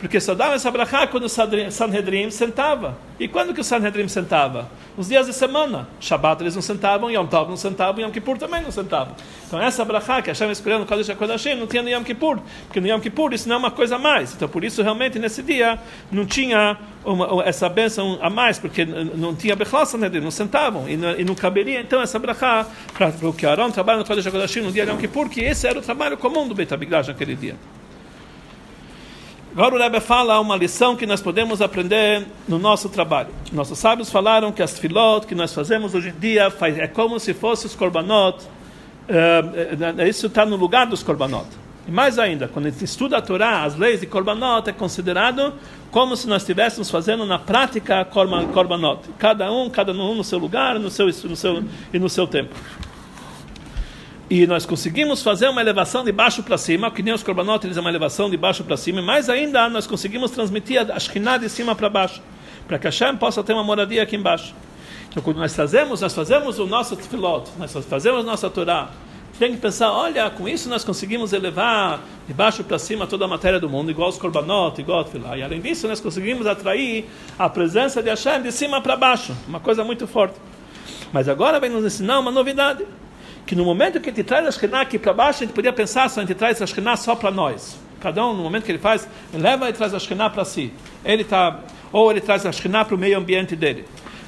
Porque 0.00 0.20
só 0.20 0.34
dava 0.34 0.54
essa 0.54 0.70
brachá 0.70 1.06
quando 1.06 1.24
o 1.24 1.28
Sanhedrin 1.28 2.30
sentava. 2.30 2.96
E 3.18 3.28
quando 3.28 3.54
que 3.54 3.60
o 3.60 3.64
Sanhedrin 3.64 4.08
sentava? 4.08 4.68
Nos 4.96 5.08
dias 5.08 5.26
de 5.26 5.32
semana. 5.32 5.88
Shabbat 6.00 6.42
eles 6.42 6.54
não 6.54 6.62
sentavam, 6.62 7.10
Yom 7.10 7.26
Tov 7.26 7.48
não 7.48 7.56
sentavam, 7.56 8.02
Yom 8.02 8.10
Kippur 8.10 8.36
também 8.36 8.60
não 8.60 8.72
sentavam. 8.72 9.14
Então 9.46 9.60
essa 9.62 9.84
brachá 9.84 10.20
que 10.20 10.28
Hashem 10.28 10.50
escolheu 10.50 10.80
no 10.80 10.86
Kodesh 10.86 11.10
HaKodashim 11.10 11.54
não 11.54 11.66
tinha 11.66 11.82
no 11.82 11.88
Yom 11.88 12.02
Kippur. 12.02 12.38
Porque 12.66 12.80
no 12.80 12.88
Yom 12.88 13.00
Kippur 13.00 13.32
isso 13.32 13.48
não 13.48 13.56
é 13.56 13.58
uma 13.58 13.70
coisa 13.70 13.96
a 13.96 13.98
mais. 13.98 14.34
Então 14.34 14.48
por 14.48 14.64
isso 14.64 14.82
realmente 14.82 15.18
nesse 15.18 15.42
dia 15.42 15.78
não 16.10 16.26
tinha 16.26 16.76
uma, 17.04 17.44
essa 17.44 17.68
bênção 17.68 18.18
a 18.20 18.28
mais, 18.28 18.58
porque 18.58 18.84
não 18.84 19.34
tinha 19.34 19.54
Bechal 19.54 19.86
Sanhedrin, 19.86 20.20
não 20.20 20.30
sentavam. 20.30 20.88
E 20.88 20.96
não, 20.96 21.18
e 21.18 21.24
não 21.24 21.34
caberia 21.34 21.80
então 21.80 22.02
essa 22.02 22.18
brachá 22.18 22.66
para 22.92 23.12
o 23.22 23.32
que 23.32 23.46
Aaron 23.46 23.70
trabalha 23.70 24.00
no 24.00 24.04
Kodesh 24.04 24.26
HaKodashim 24.26 24.60
no 24.60 24.72
dia 24.72 24.84
de 24.84 24.90
Yom 24.90 24.98
Kippur, 24.98 25.28
que 25.28 25.40
esse 25.40 25.66
era 25.68 25.78
o 25.78 25.82
trabalho 25.82 26.18
comum 26.18 26.48
do 26.48 26.54
Beit 26.54 26.74
HaMikdash 26.74 27.08
naquele 27.08 27.36
dia. 27.36 27.54
Agora 29.56 29.76
o 29.76 29.78
Rebbe 29.78 30.00
fala 30.00 30.40
uma 30.40 30.56
lição 30.56 30.96
que 30.96 31.06
nós 31.06 31.22
podemos 31.22 31.62
aprender 31.62 32.26
no 32.48 32.58
nosso 32.58 32.88
trabalho. 32.88 33.28
Nossos 33.52 33.78
sábios 33.78 34.10
falaram 34.10 34.50
que 34.50 34.60
as 34.60 34.76
filot 34.76 35.28
que 35.28 35.34
nós 35.34 35.54
fazemos 35.54 35.94
hoje 35.94 36.08
em 36.08 36.18
dia 36.18 36.52
é 36.76 36.88
como 36.88 37.20
se 37.20 37.32
fossem 37.32 37.68
os 37.68 37.76
korbanot. 37.76 38.44
Uh, 39.08 40.02
isso 40.08 40.26
está 40.26 40.44
no 40.44 40.56
lugar 40.56 40.86
dos 40.88 41.04
korbanot. 41.04 41.46
E 41.86 41.90
mais 41.92 42.18
ainda, 42.18 42.48
quando 42.48 42.66
a 42.66 42.70
gente 42.70 42.84
estuda 42.84 43.18
a 43.18 43.22
Torá, 43.22 43.62
as 43.62 43.76
leis 43.76 44.00
de 44.00 44.08
korbanot 44.08 44.68
é 44.68 44.72
considerado 44.72 45.54
como 45.88 46.16
se 46.16 46.26
nós 46.26 46.42
estivéssemos 46.42 46.90
fazendo 46.90 47.24
na 47.24 47.38
prática 47.38 48.04
korbanot. 48.04 49.02
Cada 49.20 49.52
um, 49.52 49.70
cada 49.70 49.92
um 49.92 50.16
no 50.16 50.24
seu 50.24 50.40
lugar, 50.40 50.80
no 50.80 50.90
seu, 50.90 51.06
no 51.06 51.36
seu 51.36 51.62
e 51.92 51.98
no 52.00 52.08
seu 52.08 52.26
tempo 52.26 52.56
e 54.34 54.48
nós 54.48 54.66
conseguimos 54.66 55.22
fazer 55.22 55.48
uma 55.48 55.60
elevação 55.60 56.02
de 56.02 56.10
baixo 56.10 56.42
para 56.42 56.58
cima, 56.58 56.90
que 56.90 57.04
nem 57.04 57.14
os 57.14 57.22
korbanot, 57.22 57.64
eles 57.64 57.76
é 57.76 57.80
uma 57.80 57.88
elevação 57.88 58.28
de 58.28 58.36
baixo 58.36 58.64
para 58.64 58.76
cima, 58.76 59.00
mais 59.00 59.28
ainda 59.28 59.68
nós 59.68 59.86
conseguimos 59.86 60.32
transmitir 60.32 60.90
a 60.90 60.98
Shekhinah 60.98 61.38
de 61.38 61.48
cima 61.48 61.72
para 61.76 61.88
baixo, 61.88 62.20
para 62.66 62.76
que 62.76 62.84
Hashem 62.84 63.16
possa 63.16 63.44
ter 63.44 63.52
uma 63.52 63.62
moradia 63.62 64.02
aqui 64.02 64.16
embaixo. 64.16 64.52
Então, 65.08 65.22
quando 65.22 65.36
nós 65.36 65.54
fazemos, 65.54 66.00
nós 66.00 66.12
fazemos 66.12 66.58
o 66.58 66.66
nosso 66.66 66.96
tefilot, 66.96 67.48
nós 67.56 67.72
fazemos 67.88 68.24
nossa 68.24 68.50
Torá, 68.50 68.90
tem 69.38 69.52
que 69.52 69.58
pensar, 69.58 69.92
olha, 69.92 70.28
com 70.30 70.48
isso 70.48 70.68
nós 70.68 70.82
conseguimos 70.82 71.32
elevar 71.32 72.00
de 72.26 72.34
baixo 72.34 72.64
para 72.64 72.76
cima 72.76 73.06
toda 73.06 73.26
a 73.26 73.28
matéria 73.28 73.60
do 73.60 73.70
mundo, 73.70 73.92
igual 73.92 74.08
os 74.08 74.18
korbanot, 74.18 74.80
igual 74.80 75.02
o 75.02 75.04
tefilá. 75.04 75.38
E 75.38 75.44
além 75.44 75.60
disso, 75.60 75.86
nós 75.86 76.00
conseguimos 76.00 76.44
atrair 76.44 77.08
a 77.38 77.48
presença 77.48 78.02
de 78.02 78.10
Hashem 78.10 78.42
de 78.42 78.50
cima 78.50 78.80
para 78.80 78.96
baixo, 78.96 79.32
uma 79.46 79.60
coisa 79.60 79.84
muito 79.84 80.08
forte. 80.08 80.34
Mas 81.12 81.28
agora 81.28 81.60
vem 81.60 81.70
nos 81.70 81.84
ensinar 81.84 82.18
uma 82.18 82.32
novidade 82.32 82.84
que 83.46 83.54
no 83.54 83.64
momento 83.64 84.00
que 84.00 84.10
gente 84.10 84.24
traz 84.24 84.46
a 84.46 84.50
Shekhinah 84.50 84.80
aqui 84.80 84.98
para 84.98 85.12
baixo, 85.12 85.42
a 85.42 85.46
gente 85.46 85.54
podia 85.54 85.72
pensar 85.72 86.08
se 86.08 86.18
a 86.18 86.22
gente 86.22 86.34
traz 86.34 86.60
a 86.62 86.66
Shekhinah 86.66 86.96
só 86.96 87.14
para 87.14 87.30
nós. 87.30 87.78
Cada 88.00 88.24
um, 88.26 88.34
no 88.34 88.42
momento 88.42 88.64
que 88.64 88.72
ele 88.72 88.78
faz, 88.78 89.08
ele 89.32 89.42
leva 89.42 89.68
e 89.68 89.72
traz 89.72 89.94
a 89.94 89.98
Shekhinah 89.98 90.30
para 90.30 90.44
si. 90.44 90.72
Ele 91.04 91.24
tá, 91.24 91.60
ou 91.92 92.10
ele 92.10 92.20
traz 92.20 92.44
a 92.46 92.52
Shekhinah 92.52 92.84
para 92.84 92.94
o 92.94 92.98
meio 92.98 93.18
ambiente 93.18 93.54
dele. 93.54 93.84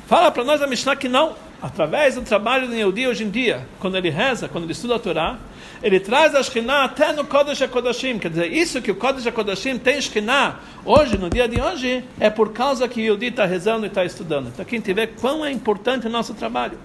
Fala 0.06 0.30
para 0.30 0.44
nós 0.44 0.62
a 0.62 0.66
Mishnah 0.66 0.96
que 0.96 1.08
não. 1.08 1.34
Através 1.60 2.14
do 2.14 2.22
trabalho 2.22 2.68
do 2.68 2.74
Yehudi 2.74 3.08
hoje 3.08 3.24
em 3.24 3.30
dia, 3.30 3.66
quando 3.80 3.96
ele 3.96 4.10
reza, 4.10 4.46
quando 4.46 4.64
ele 4.64 4.72
estuda 4.72 4.96
a 4.96 4.98
Torá, 4.98 5.38
ele 5.82 5.98
traz 5.98 6.34
a 6.34 6.42
Shekhinah 6.42 6.84
até 6.84 7.12
no 7.12 7.24
Kodesh 7.24 7.62
HaKodashim. 7.62 8.18
Quer 8.18 8.28
dizer, 8.28 8.52
isso 8.52 8.82
que 8.82 8.90
o 8.90 8.94
Kodesh 8.94 9.26
HaKodashim 9.26 9.78
tem 9.78 10.00
Shekhinah 10.00 10.60
hoje, 10.84 11.16
no 11.16 11.30
dia 11.30 11.48
de 11.48 11.60
hoje, 11.60 12.04
é 12.20 12.28
por 12.28 12.52
causa 12.52 12.86
que 12.86 13.00
o 13.00 13.04
Yehudi 13.04 13.26
está 13.26 13.46
rezando 13.46 13.86
e 13.86 13.88
está 13.88 14.04
estudando. 14.04 14.48
Então, 14.48 14.64
quem 14.64 14.80
tiver 14.80 15.08
quão 15.18 15.44
é 15.44 15.50
importante 15.50 16.06
o 16.06 16.10
nosso 16.10 16.34
trabalho. 16.34 16.78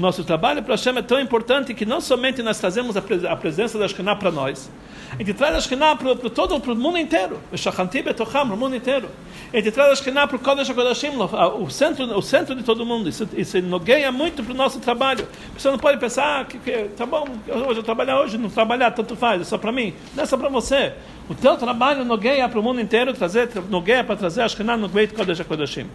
Nosso 0.00 0.24
trabalho 0.24 0.62
para 0.62 0.72
Hashem 0.72 0.96
é 0.96 1.02
tão 1.02 1.20
importante 1.20 1.74
que 1.74 1.84
não 1.84 2.00
somente 2.00 2.42
nós 2.42 2.58
trazemos 2.58 2.96
a, 2.96 3.02
pres 3.02 3.22
a 3.22 3.36
presença 3.36 3.78
da 3.78 3.86
Shekhinah 3.86 4.16
para 4.16 4.30
nós, 4.30 4.70
a 5.12 5.16
gente 5.18 5.34
traz 5.34 5.54
a 5.54 5.60
Shekhinah 5.60 5.96
para 5.96 6.14
todo 6.30 6.56
o 6.56 6.76
mundo 6.76 6.96
inteiro, 6.96 7.38
o 7.52 8.56
mundo 8.56 8.76
inteiro. 8.76 9.10
A 9.52 9.56
gente 9.56 9.70
traz 9.72 9.92
a 9.92 9.96
Shekhinah 9.96 10.26
para 10.26 10.36
o 10.36 10.38
Kodesh 10.38 10.70
HaKodashim, 10.70 11.10
o 11.58 11.68
centro, 11.68 12.16
o 12.16 12.22
centro 12.22 12.54
de 12.54 12.62
todo 12.62 12.86
mundo. 12.86 13.08
Isso, 13.08 13.28
isso 13.36 13.60
nogueia 13.60 14.10
muito 14.10 14.42
para 14.42 14.54
o 14.54 14.56
nosso 14.56 14.78
trabalho. 14.78 15.26
Você 15.58 15.68
não 15.70 15.78
pode 15.78 15.98
pensar 15.98 16.40
ah, 16.40 16.44
que, 16.44 16.58
que 16.58 16.84
tá 16.96 17.04
bom, 17.04 17.26
hoje 17.68 17.80
eu 17.80 17.82
trabalhar 17.82 18.20
hoje, 18.20 18.38
não 18.38 18.48
trabalhar, 18.48 18.92
tanto 18.92 19.16
faz, 19.16 19.42
é 19.42 19.44
só 19.44 19.58
para 19.58 19.72
mim. 19.72 19.92
Não 20.14 20.22
é 20.22 20.26
só 20.26 20.38
para 20.38 20.48
você. 20.48 20.94
O 21.28 21.34
teu 21.34 21.56
trabalho 21.56 22.04
nogueia 22.04 22.48
para 22.48 22.58
o 22.58 22.62
mundo 22.62 22.80
inteiro, 22.80 23.12
trazer, 23.12 23.50
nogueia 23.68 24.02
para 24.02 24.16
trazer 24.16 24.42
a 24.42 24.48
Shekhinah 24.48 24.76
no 24.76 24.88
Beit 24.88 25.12
Kodesh 25.12 25.40
HaKodashim. 25.40 25.86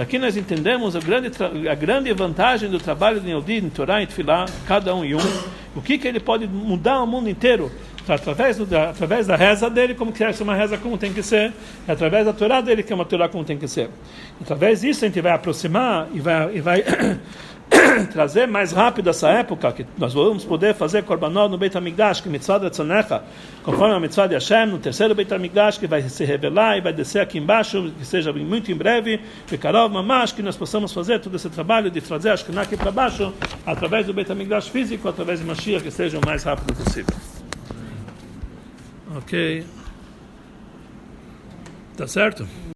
Aqui 0.00 0.18
nós 0.18 0.36
entendemos 0.36 0.96
a 0.96 1.00
grande, 1.00 1.30
a 1.70 1.74
grande 1.74 2.12
vantagem 2.12 2.68
do 2.68 2.78
trabalho 2.78 3.20
de 3.20 3.28
Yehudi, 3.28 3.58
em 3.58 3.70
Torá 3.70 4.02
e 4.02 4.06
Tfilá, 4.06 4.46
cada 4.66 4.94
um 4.94 5.04
e 5.04 5.14
um. 5.14 5.20
O 5.76 5.82
que, 5.82 5.98
que 5.98 6.08
ele 6.08 6.18
pode 6.18 6.46
mudar 6.48 7.00
o 7.02 7.06
mundo 7.06 7.28
inteiro 7.28 7.70
através, 8.08 8.56
do, 8.56 8.76
através 8.76 9.26
da 9.26 9.36
reza 9.36 9.70
dele, 9.70 9.94
como 9.94 10.12
que 10.12 10.22
é 10.22 10.30
uma 10.40 10.54
reza 10.54 10.76
como 10.76 10.98
tem 10.98 11.12
que 11.12 11.22
ser, 11.22 11.52
e 11.86 11.90
através 11.90 12.26
da 12.26 12.32
Torá 12.32 12.60
dele, 12.60 12.82
que 12.82 12.92
é 12.92 12.96
uma 12.96 13.04
Torá 13.04 13.28
como 13.28 13.44
tem 13.44 13.56
que 13.56 13.68
ser. 13.68 13.88
Através 14.40 14.80
disso 14.80 15.04
a 15.04 15.08
gente 15.08 15.20
vai 15.20 15.32
aproximar 15.32 16.08
e 16.12 16.20
vai, 16.20 16.56
e 16.56 16.60
vai 16.60 16.84
trazer 18.12 18.46
mais 18.46 18.72
rápido 18.72 19.10
essa 19.10 19.28
época, 19.28 19.72
que 19.72 19.86
nós 19.98 20.12
vamos 20.12 20.44
poder 20.44 20.74
fazer 20.74 21.02
Korbanot 21.02 21.50
no 21.50 21.58
Beit 21.58 21.76
HaMikdash, 21.76 22.20
que 22.20 22.28
mitzvah 22.28 22.58
da 22.58 22.70
Tzonecha, 22.70 23.22
conforme 23.62 23.94
a 23.94 24.00
mitzvah 24.00 24.26
de 24.26 24.34
Hashem, 24.34 24.66
no 24.66 24.78
terceiro 24.78 25.14
Beit 25.14 25.32
HaMikdash, 25.32 25.78
que 25.78 25.86
vai 25.86 26.02
se 26.02 26.24
revelar 26.24 26.78
e 26.78 26.80
vai 26.80 26.92
descer 26.92 27.20
aqui 27.20 27.38
embaixo, 27.38 27.92
que 27.98 28.04
seja 28.04 28.32
muito 28.32 28.70
em 28.70 28.74
breve, 28.74 29.20
Bekarov 29.50 29.92
Mamash, 29.92 30.32
que 30.32 30.42
nós 30.42 30.56
possamos 30.56 30.92
fazer 30.92 31.20
todo 31.20 31.36
esse 31.36 31.48
trabalho 31.48 31.90
de 31.90 32.00
trazer 32.00 32.30
a 32.30 32.36
Shekhinah 32.36 32.62
aqui 32.62 32.76
para 32.76 32.90
baixo, 32.90 33.32
através 33.66 34.06
do 34.06 34.12
Beit 34.12 34.30
HaMikdash 34.30 34.68
físico, 34.68 35.08
através 35.08 35.40
de 35.40 35.46
Mashiach, 35.46 35.82
que 35.82 35.90
seja 35.90 36.18
o 36.18 36.26
mais 36.26 36.42
rápido 36.44 36.74
possível. 36.74 37.14
Ok. 39.16 39.64
Tá 41.96 42.08
certo? 42.08 42.46